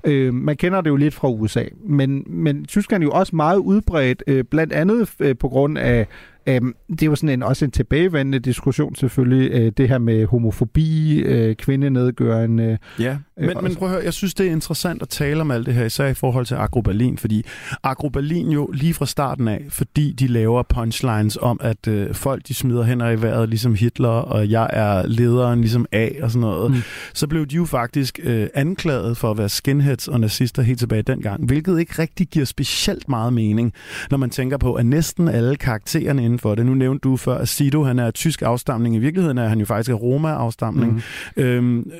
[0.04, 3.58] Øh, man kender det jo lidt fra USA, men, men Tyskland er jo også meget
[3.58, 6.06] udbredt, øh, blandt andet øh, på grund af
[6.46, 10.26] Øhm, det er jo sådan en, også en tilbagevendende diskussion selvfølgelig, øh, det her med
[10.26, 12.78] homofobi, øh, kvindenedgørende.
[12.98, 15.50] Ja, øh, men, men prøv at høre, jeg synes, det er interessant at tale om
[15.50, 17.44] alt det her, især i forhold til Agro Berlin, fordi
[17.82, 22.48] Agro Berlin jo lige fra starten af, fordi de laver punchlines om, at øh, folk
[22.48, 26.40] de smider hænder i vejret ligesom Hitler, og jeg er lederen ligesom A og sådan
[26.40, 26.76] noget, mm.
[27.14, 31.02] så blev de jo faktisk øh, anklaget for at være skinheads og nazister helt tilbage
[31.02, 33.72] dengang, hvilket ikke rigtig giver specielt meget mening,
[34.10, 36.66] når man tænker på, at næsten alle karaktererne inden for det.
[36.66, 38.94] Nu nævnte du før, at Sido han er tysk afstamning.
[38.94, 41.02] I virkeligheden er han jo faktisk af Roma-afstamning.
[41.36, 41.42] Mm.
[41.42, 41.90] Øhm,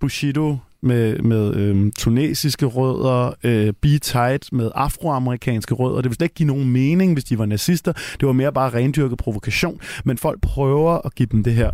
[0.00, 6.00] Bushido med, med øhm, tunesiske rødder, øh, B-Tight med afroamerikanske rødder.
[6.00, 7.92] Det ville ikke give nogen mening, hvis de var nazister.
[7.92, 9.80] Det var mere bare rendyrket provokation.
[10.04, 11.70] Men folk prøver at give dem det her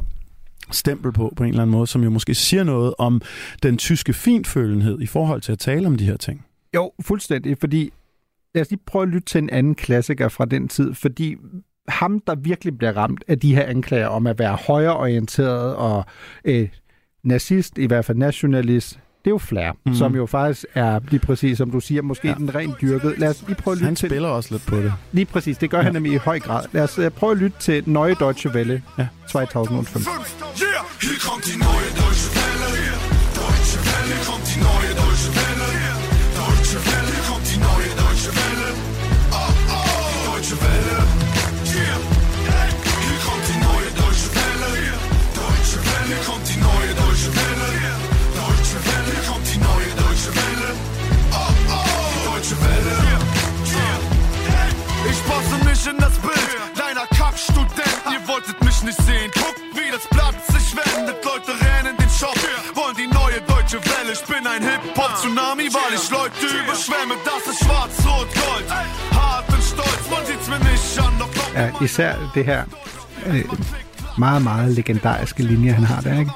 [0.70, 3.20] stempel på, på en eller anden måde, som jo måske siger noget om
[3.62, 6.44] den tyske finfølenhed i forhold til at tale om de her ting.
[6.74, 7.92] Jo, fuldstændig, fordi
[8.54, 11.36] lad os lige prøve at lytte til en anden klassiker fra den tid, fordi
[11.88, 16.04] ham, der virkelig bliver ramt af de her anklager om at være højreorienteret og
[16.44, 16.68] øh,
[17.22, 19.94] nazist, i hvert fald nationalist, det er jo Flair, mm.
[19.94, 22.34] som jo faktisk er lige præcis, som du siger, måske ja.
[22.34, 23.18] den rent dyrket.
[23.18, 24.08] Lad os lige prøve at lytte Han til...
[24.08, 24.92] spiller også lidt på det.
[25.12, 25.84] Lige præcis, det gør ja.
[25.84, 26.64] han nemlig i høj grad.
[26.72, 29.06] Lad os uh, prøve at lytte til Neue Deutsche Welle ja.
[29.28, 30.02] 2005.
[30.02, 32.05] Yeah,
[55.86, 58.02] mich in das Bild deiner Kackstudent.
[58.10, 59.30] Ihr wolltet mich nicht sehen.
[59.34, 61.24] Guckt, wie das Blatt sich wendet.
[61.24, 62.36] Leute rennen in den Shop,
[62.74, 64.12] wollen die neue deutsche Welle.
[64.12, 67.14] Ich bin ein Hip-Hop-Tsunami, weil ich Leute überschwemme.
[67.24, 68.70] Das ist schwarz-rot-gold.
[69.12, 71.12] Hart und stolz, man sieht's mir nicht an.
[71.18, 72.64] Doch Ja, især det her
[73.26, 73.44] øh,
[74.18, 76.32] meget, meget legendariske linje, han har der, ikke?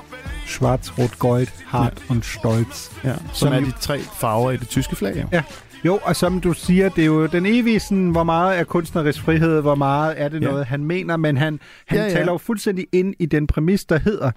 [0.46, 2.14] Schwarz, Rot, Gold, Hart ja.
[2.14, 2.90] und Stolz.
[3.04, 5.16] Ja, som, som er de tre farver i det tyske flag.
[5.16, 5.26] Jo.
[5.32, 5.42] Ja.
[5.84, 9.20] Jo, og som du siger, det er jo den evige sådan, hvor meget er kunstnerisk
[9.22, 10.46] frihed, hvor meget er det Ja.
[10.50, 13.84] noget, han mener, men han, han Ja, ja, taler jo fuldstændig ind i den præmis,
[13.84, 14.30] der hedder,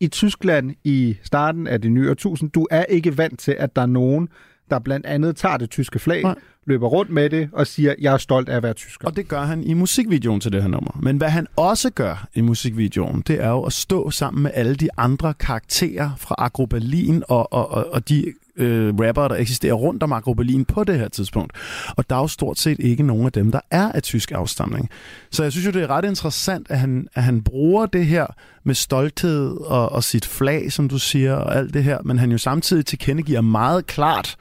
[0.00, 3.82] i Tyskland i starten af det nye årtusind, du er ikke vant til, at der
[3.82, 4.28] er nogen,
[4.70, 6.34] der blandt andet tager det tyske flag, Nej
[6.66, 9.08] løber rundt med det og siger, jeg er stolt af at være tysker.
[9.08, 10.98] Og det gør han i musikvideoen til det her nummer.
[11.02, 14.74] Men hvad han også gør i musikvideoen, det er jo at stå sammen med alle
[14.74, 19.74] de andre karakterer fra Agro Berlin og, og, og, og de øh, rapper, der eksisterer
[19.74, 21.52] rundt om Agro Berlin på det her tidspunkt.
[21.96, 24.90] Og der er jo stort set ikke nogen af dem, der er af tysk afstamning.
[25.30, 28.26] Så jeg synes jo, det er ret interessant, at han, at han bruger det her
[28.64, 32.30] med stolthed og, og sit flag, som du siger, og alt det her, men han
[32.30, 34.36] jo samtidig tilkendegiver meget klart,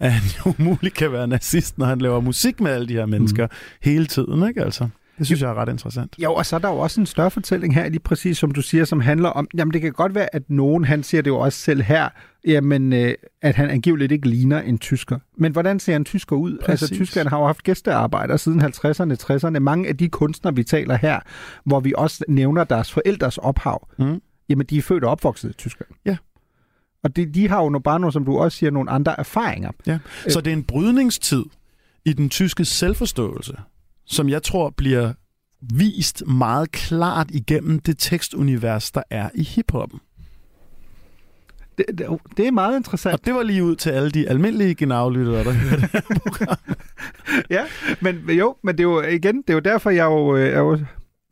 [0.00, 3.06] at han jo umuligt kan være nazist, når han laver musik med alle de her
[3.06, 3.52] mennesker mm.
[3.82, 4.88] hele tiden, ikke altså?
[5.18, 6.14] Det synes jeg er ret interessant.
[6.22, 8.62] Jo, og så er der jo også en større fortælling her, lige præcis som du
[8.62, 11.38] siger, som handler om, jamen det kan godt være, at nogen, han siger det jo
[11.38, 12.08] også selv her,
[12.46, 15.18] jamen, øh, at han angiveligt ikke ligner en tysker.
[15.38, 16.58] Men hvordan ser en tysker ud?
[16.64, 16.82] Præcis.
[16.82, 19.58] Altså, tyskerne har jo haft gæstearbejder siden 50'erne, 60'erne.
[19.58, 21.20] Mange af de kunstnere, vi taler her,
[21.64, 24.20] hvor vi også nævner deres forældres ophav, Mm.
[24.48, 25.90] jamen de er født og opvokset i Tyskland.
[26.06, 26.16] Ja.
[27.02, 29.70] Og de, de har jo bare som du også siger, nogle andre erfaringer.
[29.86, 29.98] Ja.
[30.28, 31.44] Så det er en brydningstid
[32.04, 33.56] i den tyske selvforståelse,
[34.06, 35.12] som jeg tror bliver
[35.60, 40.00] vist meget klart igennem det tekstunivers, der er i hiphoppen.
[41.78, 43.14] Det, det, det er meget interessant.
[43.14, 46.56] Og det var lige ud til alle de almindelige genavlyttere, der hørte det her program.
[47.50, 47.64] Ja,
[48.00, 50.58] men jo, men det er jo igen, det er jo derfor, jeg jo, øh, jeg
[50.58, 50.78] jo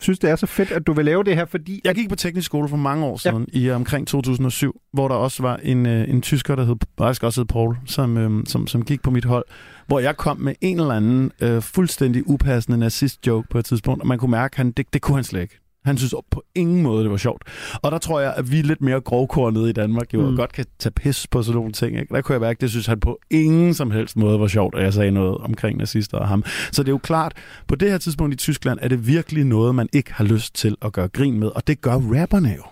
[0.01, 1.81] synes, det er så fedt, at du vil lave det her, fordi...
[1.85, 3.59] Jeg gik på teknisk skole for mange år siden, ja.
[3.59, 7.41] i omkring 2007, hvor der også var en, øh, en tysker, der hed, faktisk også
[7.41, 9.45] hed Paul, som, øh, som, som gik på mit hold,
[9.87, 14.09] hvor jeg kom med en eller anden øh, fuldstændig upassende nazist-joke på et tidspunkt, og
[14.09, 15.61] man kunne mærke, at han, det, det kunne han slet ikke.
[15.89, 17.43] Han synes på ingen måde, det var sjovt.
[17.83, 20.27] Og der tror jeg, at vi er lidt mere grovkornede i Danmark, jo, mm.
[20.27, 22.01] og godt kan tage pis på sådan nogle ting.
[22.01, 22.15] Ikke?
[22.15, 24.85] Der kunne jeg mærke, det synes han på ingen som helst måde var sjovt, at
[24.85, 26.45] jeg sagde noget omkring nazister og ham.
[26.73, 27.33] Så det er jo klart,
[27.67, 30.77] på det her tidspunkt i Tyskland, er det virkelig noget, man ikke har lyst til
[30.83, 32.63] at gøre grin med, og det gør rapperne jo.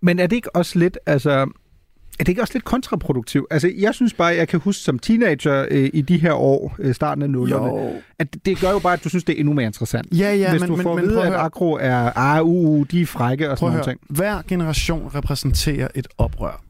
[0.00, 1.46] Men er det ikke også lidt, altså...
[2.18, 3.46] Er det ikke også lidt kontraproduktivt?
[3.50, 6.94] Altså, jeg synes bare, jeg kan huske som teenager øh, i de her år, øh,
[6.94, 7.92] starten af nullerne, Jo.
[8.18, 10.06] at det gør jo bare, at du synes, det er endnu mere interessant.
[10.18, 12.48] Ja, ja, Hvis men, du får men at vide, at at agro er, ah, uh,
[12.78, 13.84] uh, de er frække og sådan høre.
[13.84, 14.00] ting.
[14.10, 16.62] Hver generation repræsenterer et oprør.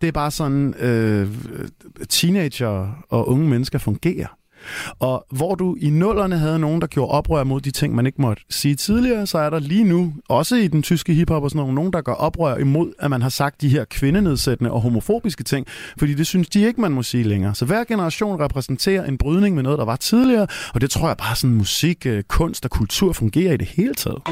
[0.00, 1.28] Det er bare sådan, øh,
[2.08, 4.36] teenager og unge mennesker fungerer.
[4.98, 8.22] Og hvor du i nullerne havde nogen, der gjorde oprør mod de ting, man ikke
[8.22, 11.58] måtte sige tidligere, så er der lige nu, også i den tyske hiphop og sådan
[11.58, 15.44] noget, nogen, der gør oprør imod, at man har sagt de her kvindenedsættende og homofobiske
[15.44, 15.66] ting,
[15.98, 17.54] fordi det synes de ikke, man må sige længere.
[17.54, 21.16] Så hver generation repræsenterer en brydning med noget, der var tidligere, og det tror jeg
[21.16, 24.22] bare sådan musik, øh, kunst og kultur fungerer i det hele taget.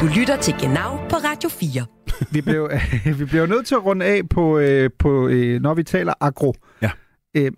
[0.00, 1.84] Du lytter til Genau på Radio 4.
[2.34, 2.70] vi blev,
[3.18, 6.54] vi bliver nødt til at runde af på, øh, på øh, når vi taler agro.
[6.82, 6.90] Ja.
[7.36, 7.52] Øh,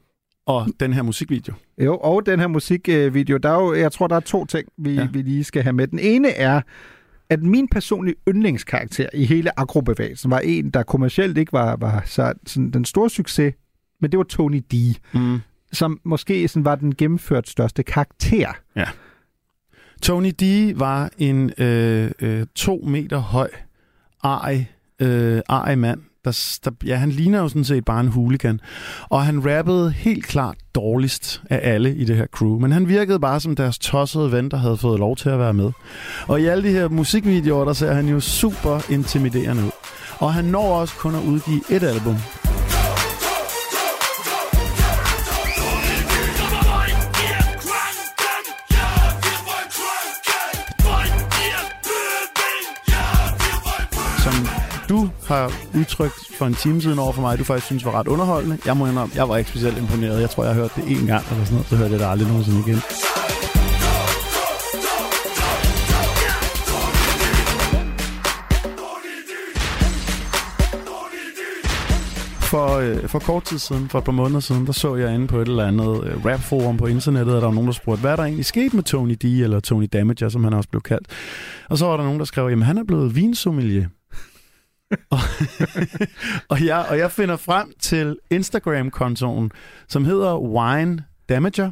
[0.49, 1.55] Og den her musikvideo.
[1.85, 4.95] Jo, og den her musikvideo, der er jo, jeg tror, der er to ting, vi,
[4.95, 5.01] ja.
[5.01, 5.09] Ja.
[5.13, 5.87] vi lige skal have med.
[5.87, 6.61] Den ene er,
[7.31, 12.33] at min personlige yndlingskarakter i hele agrobevægelsen var en, der kommercielt ikke var, var så,
[12.47, 13.55] sådan den store succes,
[14.01, 14.75] men det var Tony D,
[15.15, 15.39] Mm.
[15.73, 18.49] som måske sådan var den gennemført største karakter.
[20.03, 23.51] Tony D var en øh, øh, to meter høj,
[24.23, 24.65] arg,
[25.01, 26.01] øh, arg mand.
[26.25, 28.61] Der, der, ja, han ligner jo sådan set bare en hooligan.
[29.09, 32.59] Og han rappede helt klart dårligst af alle i det her crew.
[32.59, 35.55] Men han virkede bare som deres tossede ven, der havde fået lov til at være
[35.55, 35.73] med.
[36.27, 39.71] Og i alle de her musikvideoer, der ser han jo super intimiderende ud.
[40.19, 42.17] Og han når også kun at udgive et album.
[55.29, 58.59] Har udtrykt for en time siden over for mig, du faktisk synes var ret underholdende.
[58.67, 60.21] Jeg må indrømme, jeg var ikke specielt imponeret.
[60.21, 62.07] Jeg tror, jeg har hørt det én gang eller sådan noget, så hørte jeg det
[62.07, 62.81] aldrig nogensinde igen.
[72.51, 75.27] For, øh, for kort tid siden, for et par måneder siden, der så jeg inde
[75.27, 78.13] på et eller andet øh, rapforum på internettet, at der var nogen, der spurgte, hvad
[78.13, 81.07] er der egentlig sket med Tony D, eller Tony Damager, som han også blev kaldt.
[81.69, 83.87] Og så var der nogen, der skrev, jamen han er blevet vinsommelier
[85.11, 85.19] og,
[86.51, 89.51] og, jeg, og jeg finder frem til Instagram-kontoen,
[89.89, 91.71] som hedder Wine Damager.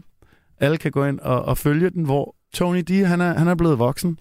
[0.61, 3.55] Alle kan gå ind og, og følge den, hvor Tony D, han er, han er
[3.55, 4.19] blevet voksen.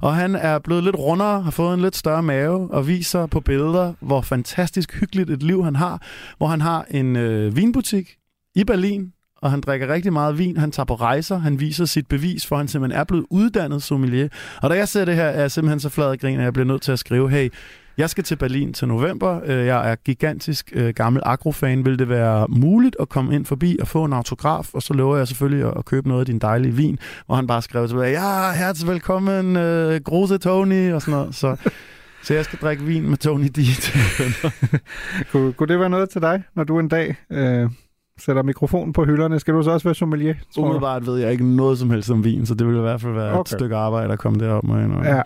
[0.00, 3.40] Og han er blevet lidt rundere, har fået en lidt større mave, og viser på
[3.40, 6.02] billeder, hvor fantastisk hyggeligt et liv han har.
[6.38, 8.16] Hvor han har en øh, vinbutik
[8.54, 10.56] i Berlin, og han drikker rigtig meget vin.
[10.56, 11.38] Han tager på rejser.
[11.38, 14.28] Han viser sit bevis for, han simpelthen er blevet uddannet sommelier.
[14.62, 16.52] Og da jeg ser det her, er jeg simpelthen så flad og grin, at jeg
[16.52, 17.48] bliver nødt til at skrive, hey,
[17.98, 19.40] jeg skal til Berlin til november.
[19.44, 21.84] Øh, Jeg er gigantisk øh, gammel agrofan.
[21.84, 24.74] Vil det være muligt at komme ind forbi og få en autograf?
[24.74, 26.98] Og så lover jeg selvfølgelig at, at købe noget af din dejlige vin.
[27.28, 31.34] Og han bare skrev tilbage, ja, herzlich velkommen, øh, Grose Tony, og sådan noget.
[31.34, 31.56] Så,
[32.24, 33.58] så jeg skal drikke vin med Tony D.
[35.32, 37.70] Kunne, kunne det være noget til dig, når du en dag øh,
[38.18, 40.34] sætter mikrofonen på hylderne, skal du så også være sommelier?
[40.58, 43.12] Umiddelbart ved jeg ikke noget som helst om vin, så det ville i hvert fald
[43.12, 43.40] være okay.
[43.40, 45.04] Et stykke arbejde at komme derop med.
[45.04, 45.22] Ja.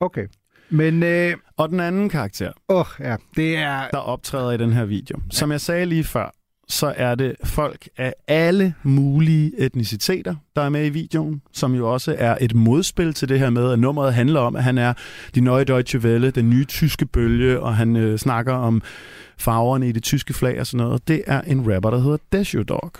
[0.00, 0.26] Okay.
[0.72, 3.88] Men, øh, Og den anden karakter, åh, ja, det er...
[3.90, 5.18] der optræder i den her video.
[5.30, 6.34] Som jeg sagde lige før,
[6.68, 11.92] så er det folk af alle mulige etniciteter, der er med i videoen, som jo
[11.92, 14.92] også er et modspil til det her med, at nummeret handler om, at han er
[15.34, 18.82] de Neue Deutsche Welle, den nye tyske bølge, og han øh, snakker om
[19.38, 21.08] farverne i det tyske flag og sådan noget.
[21.08, 22.92] Det er en rapper, der hedder Desio Dog.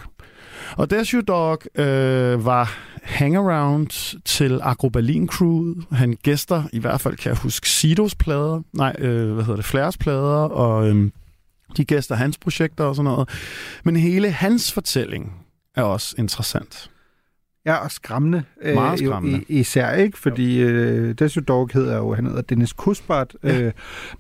[0.77, 5.75] Og Desio Dog øh, var hangaround til Agro Berlin Crew.
[5.93, 9.65] Han gæster, i hvert fald kan jeg huske, Sidos plader, nej, øh, hvad hedder det,
[9.65, 11.11] Flares plader, og øh,
[11.77, 13.29] de gæster hans projekter og sådan noget.
[13.85, 15.33] Men hele hans fortælling
[15.77, 16.91] er også interessant.
[17.67, 18.43] Ja, og skræmmende.
[18.63, 19.45] øh, Meget skræmmende.
[19.49, 23.63] I, især ikke, fordi øh, Desio Dog hedder jo, han hedder Dennis Kusbart, Ja.
[23.63, 23.73] øh,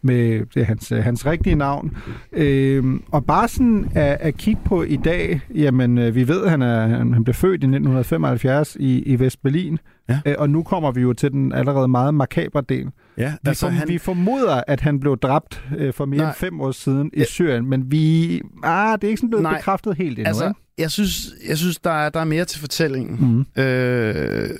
[0.02, 1.96] med det er hans, øh, hans rigtige navn.
[2.32, 6.62] Øh, og bare sådan at, at kigge på i dag, jamen øh, vi ved, han,
[6.62, 9.78] er, han, han blev født i 1975 i, i Vestberlin,
[10.08, 10.20] Ja.
[10.26, 12.88] øh, og nu kommer vi jo til den allerede meget makabre del.
[13.18, 13.88] Ja, Vi, altså, form, han...
[13.88, 16.28] vi formoder, at han blev dræbt øh, for mere Nej.
[16.28, 17.24] end fem år siden i Ja.
[17.24, 18.40] Syrien, men vi...
[18.64, 19.56] Ah, det er ikke sådan blevet Nej.
[19.56, 20.60] bekræftet helt endnu, Altså, ikke?
[20.78, 23.44] jeg synes, jeg synes der, er, der er mere til fortællingen.
[23.56, 23.62] Mm.
[23.62, 24.50] øh,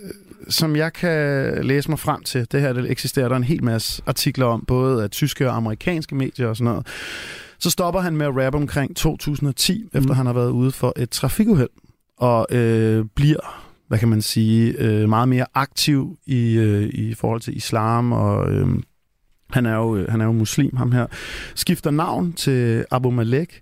[0.48, 4.03] som jeg kan læse mig frem til, det her det eksisterer der en hel masse
[4.07, 6.86] artikler om, både af tyske og amerikanske medier og sådan noget.
[7.59, 9.98] Så stopper han med at rappe omkring 2010, mm.
[9.98, 11.70] efter han har været ude for et trafikuheld,
[12.18, 13.62] og øh, bliver,
[13.93, 18.53] hvad kan man sige, øh, meget mere aktiv i, øh, i forhold til islam, og
[18.53, 18.68] øh,
[19.51, 21.07] han er, jo, øh, han er jo muslim, ham her.
[21.55, 23.61] Skifter navn til Abu Malek,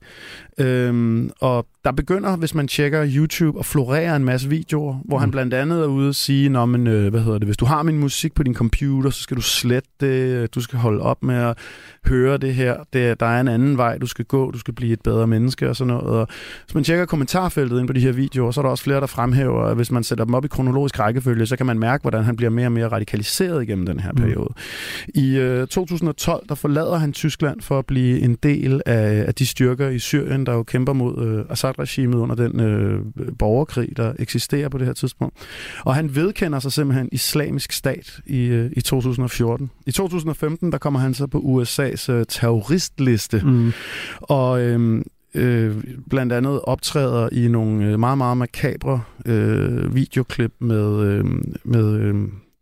[0.61, 5.21] Øhm, og der begynder, hvis man tjekker YouTube, at florere en masse videoer, hvor mm.
[5.21, 7.65] han blandt andet er ude og sige, Nå, men, øh, hvad hedder det, hvis du
[7.65, 11.23] har min musik på din computer, så skal du slette det, du skal holde op
[11.23, 11.59] med at
[12.07, 14.93] høre det her, det, der er en anden vej, du skal gå, du skal blive
[14.93, 16.21] et bedre menneske og sådan noget.
[16.21, 16.29] Og
[16.65, 19.07] hvis man tjekker kommentarfeltet ind på de her videoer, så er der også flere, der
[19.07, 22.25] fremhæver, at hvis man sætter dem op i kronologisk rækkefølge, så kan man mærke, hvordan
[22.25, 24.17] han bliver mere og mere radikaliseret igennem den her Mm.
[24.17, 24.49] periode.
[25.15, 29.47] I øh, 2012, der forlader han Tyskland for at blive en del af, af de
[29.47, 33.01] styrker i Syrien, der jo kæmper mod øh, Assad-regimet under den øh,
[33.39, 35.37] borgerkrig, der eksisterer på det her tidspunkt.
[35.85, 39.71] Og han vedkender sig simpelthen islamisk stat i, øh, i 2014.
[39.87, 43.73] I 2015, der kommer han så på USA's øh, terroristliste, Mm.
[44.21, 45.77] og øh, øh,
[46.11, 51.25] blandt andet optræder i nogle øh, meget, meget makabre øh, videoklip med, øh,
[51.65, 52.15] med øh,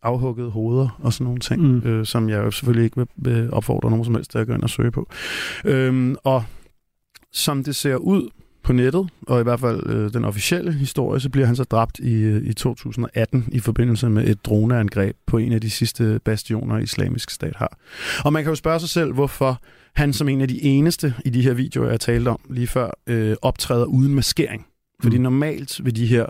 [0.02, 1.68] afhuggede hoveder og sådan nogle ting, Mm.
[1.84, 1.90] mm.
[1.90, 4.54] øh, som jeg jo selvfølgelig ikke vil, vil opfordre nogen som helst til at gå
[4.54, 5.08] ind og søge på.
[5.64, 6.44] Øhm, og
[7.38, 8.28] som det ser ud
[8.62, 11.98] på nettet, og i hvert fald øh, den officielle historie, så bliver han så dræbt
[11.98, 16.78] i, øh, i 2018 i forbindelse med et droneangreb på en af de sidste bastioner,
[16.78, 17.78] islamisk stat har.
[18.24, 19.60] Og man kan jo spørge sig selv, hvorfor
[19.94, 22.90] han som en af de eneste i de her videoer, jeg talte om lige før,
[23.06, 24.66] øh, optræder uden maskering.
[25.02, 25.22] Fordi Mm.
[25.22, 26.26] normalt vil de her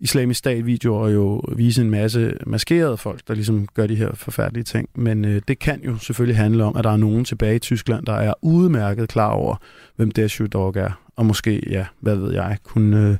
[0.00, 4.88] islamisk stat-videoer jo vise en masse maskerede folk, der ligesom gør de her forfærdelige ting.
[4.94, 8.06] Men øh, det kan jo selvfølgelig handle om, at der er nogen tilbage i Tyskland,
[8.06, 9.56] der er udmærket klar over,
[9.96, 11.02] hvem Deshu Dog er.
[11.16, 13.16] Og måske, ja, hvad ved jeg, kunne øh,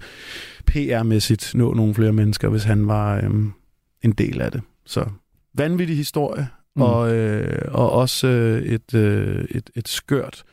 [0.71, 3.31] PR-mæssigt nå nogle flere mennesker, hvis han var øh,
[4.03, 4.61] en del af det.
[4.87, 5.05] Så
[5.55, 6.83] vanvittig historie, mm.
[6.83, 10.45] og, øh, og også øh, et, øh, et, et skørt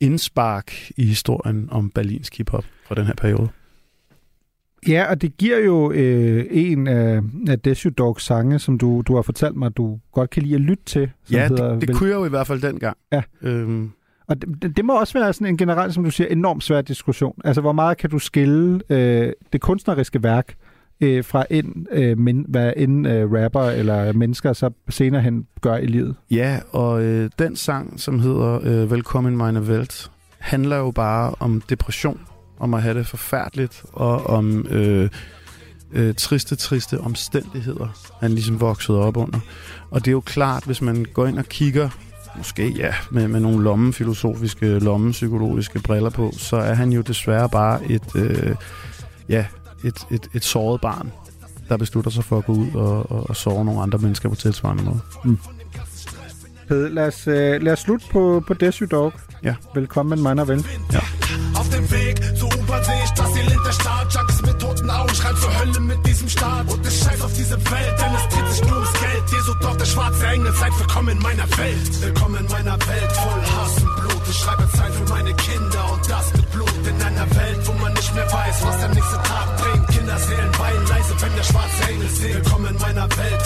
[0.00, 3.48] indspark i historien om berlinsk hiphop fra den her periode.
[4.88, 9.14] Ja, og det giver jo øh, en af, af Desio Dogs sange, som du, du
[9.14, 11.10] har fortalt mig, du godt kan lide at lytte til.
[11.24, 12.96] Som Ja, hedder, det, det vel- kunne jeg jo i hvert fald dengang.
[13.12, 13.22] Ja.
[13.42, 13.90] Øhm,
[14.26, 16.80] Og det, det- det må også være sådan en generelt, som du siger, enormt svær
[16.80, 17.34] diskussion.
[17.44, 20.54] Altså, hvor meget kan du skille øh, det kunstneriske værk
[21.00, 25.76] øh, fra en, øh, men, hvad en øh, rapper eller mennesker så senere hen gør
[25.76, 26.14] i livet?
[26.30, 31.62] ja, og øh, den sang, som hedder øh, Velkommen meine Welt, handler jo bare om
[31.70, 32.20] depression,
[32.60, 35.10] om at have det forfærdeligt, og om øh,
[35.92, 37.88] øh, triste, triste omstændigheder,
[38.20, 39.38] han ligesom voksede op under.
[39.90, 41.88] Og det er jo klart, hvis man går ind og kigger,
[42.36, 47.90] måske ja, med, med nogle lommefilosofiske, lommepsykologiske briller på, så er han jo desværre bare
[47.90, 48.54] et, øh,
[49.28, 49.46] ja,
[49.84, 51.12] et, et, et såret barn,
[51.68, 54.34] der beslutter sig for at gå ud og, og, og såre nogle andre mennesker på
[54.34, 55.00] tilsvarende måde.
[56.68, 59.12] Pede, lad os, øh, lad os slutte på, på Desio Dog.
[59.42, 59.54] Ja.
[59.74, 60.64] Velkommen, meiner ven.
[60.94, 61.19] Auf
[61.70, 64.12] dem Weg zur U-Bahn sehe ich das Elend der Stadt.
[64.12, 66.70] Junkies mit toten Augen schreiben zur Hölle mit diesem Staat.
[66.70, 69.24] Und es scheiß auf diese Welt, denn es dreht sich nur ums Geld.
[69.32, 72.02] Jesu doch der schwarze Engel, seid willkommen in meiner Welt.
[72.02, 74.22] Willkommen in meiner Welt voll Hass und Blut.
[74.28, 76.70] Ich schreibe Zeit für meine Kinder und das mit Blut.
[76.86, 79.86] In einer Welt, wo man nicht mehr weiß, was der nächste Tag bringt.
[79.88, 82.34] Kinderseelen weinen leise, wenn der schwarze Engel singt.
[82.34, 83.39] Willkommen in meiner Welt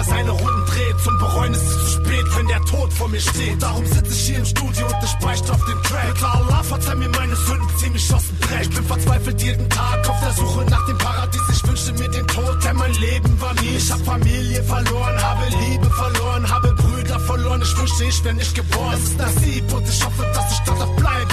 [0.00, 1.00] Manchmal seine Runden dreht.
[1.04, 3.62] Zum Bereuen ist es zu spät, wenn der Tod vor mir steht.
[3.62, 6.14] Darum sitze ich hier im Studio und ich beichte auf den Track.
[6.14, 8.62] Bitte Allah, verzeih mir meine Sünden, zieh mich aus dem Dreck.
[8.62, 11.42] Ich bin verzweifelt jeden Tag auf der Suche nach dem Paradies.
[11.52, 13.84] Ich wünschte mir den Tod, denn mein Leben war mies.
[13.84, 17.62] Ich hab Familie verloren, habe Liebe verloren, habe Brüder verloren.
[17.62, 18.94] Ich wünschte, ich wäre nicht geboren.
[18.94, 21.29] Es ist Nasib und ich hoffe, dass ich dort auch bleibe.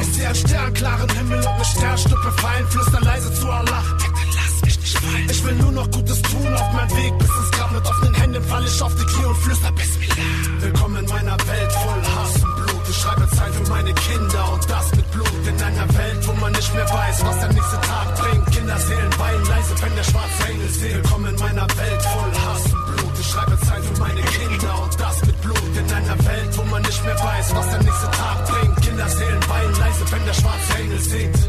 [0.00, 2.66] Ich sehe einen sternklaren Himmel und eine Sternschnuppe fallen.
[2.68, 3.84] Flüster leise zu Allah.
[5.30, 7.72] Ich will nur noch Gutes tun auf meinem Weg bis ins Grab.
[7.72, 10.14] Mit offenen Händen fall ich auf die Knie und flüster Bismillah.
[10.60, 12.88] Willkommen in meiner Welt voll Hass und Blut.
[12.88, 15.28] Ich schreibe Zeit für meine Kinder und das mit Blut.
[15.46, 18.46] In einer Welt, wo man nicht mehr weiß, was der nächste Tag bringt.
[18.50, 20.94] Kinderseelen weinen leise, wenn der schwarze Engel singt.
[20.94, 23.18] Willkommen in meiner Welt voll Hass und Blut.
[23.20, 25.62] Ich schreibe Zeit für meine Kinder und das mit Blut.
[25.76, 28.77] In einer Welt, wo man nicht mehr weiß, was der nächste Tag bringt.
[28.98, 31.48] Kinderseelen weinen leise, wenn der schwarze Engel singt.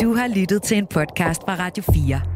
[0.00, 2.35] Du har lyttet til en podcast fra Radio 4.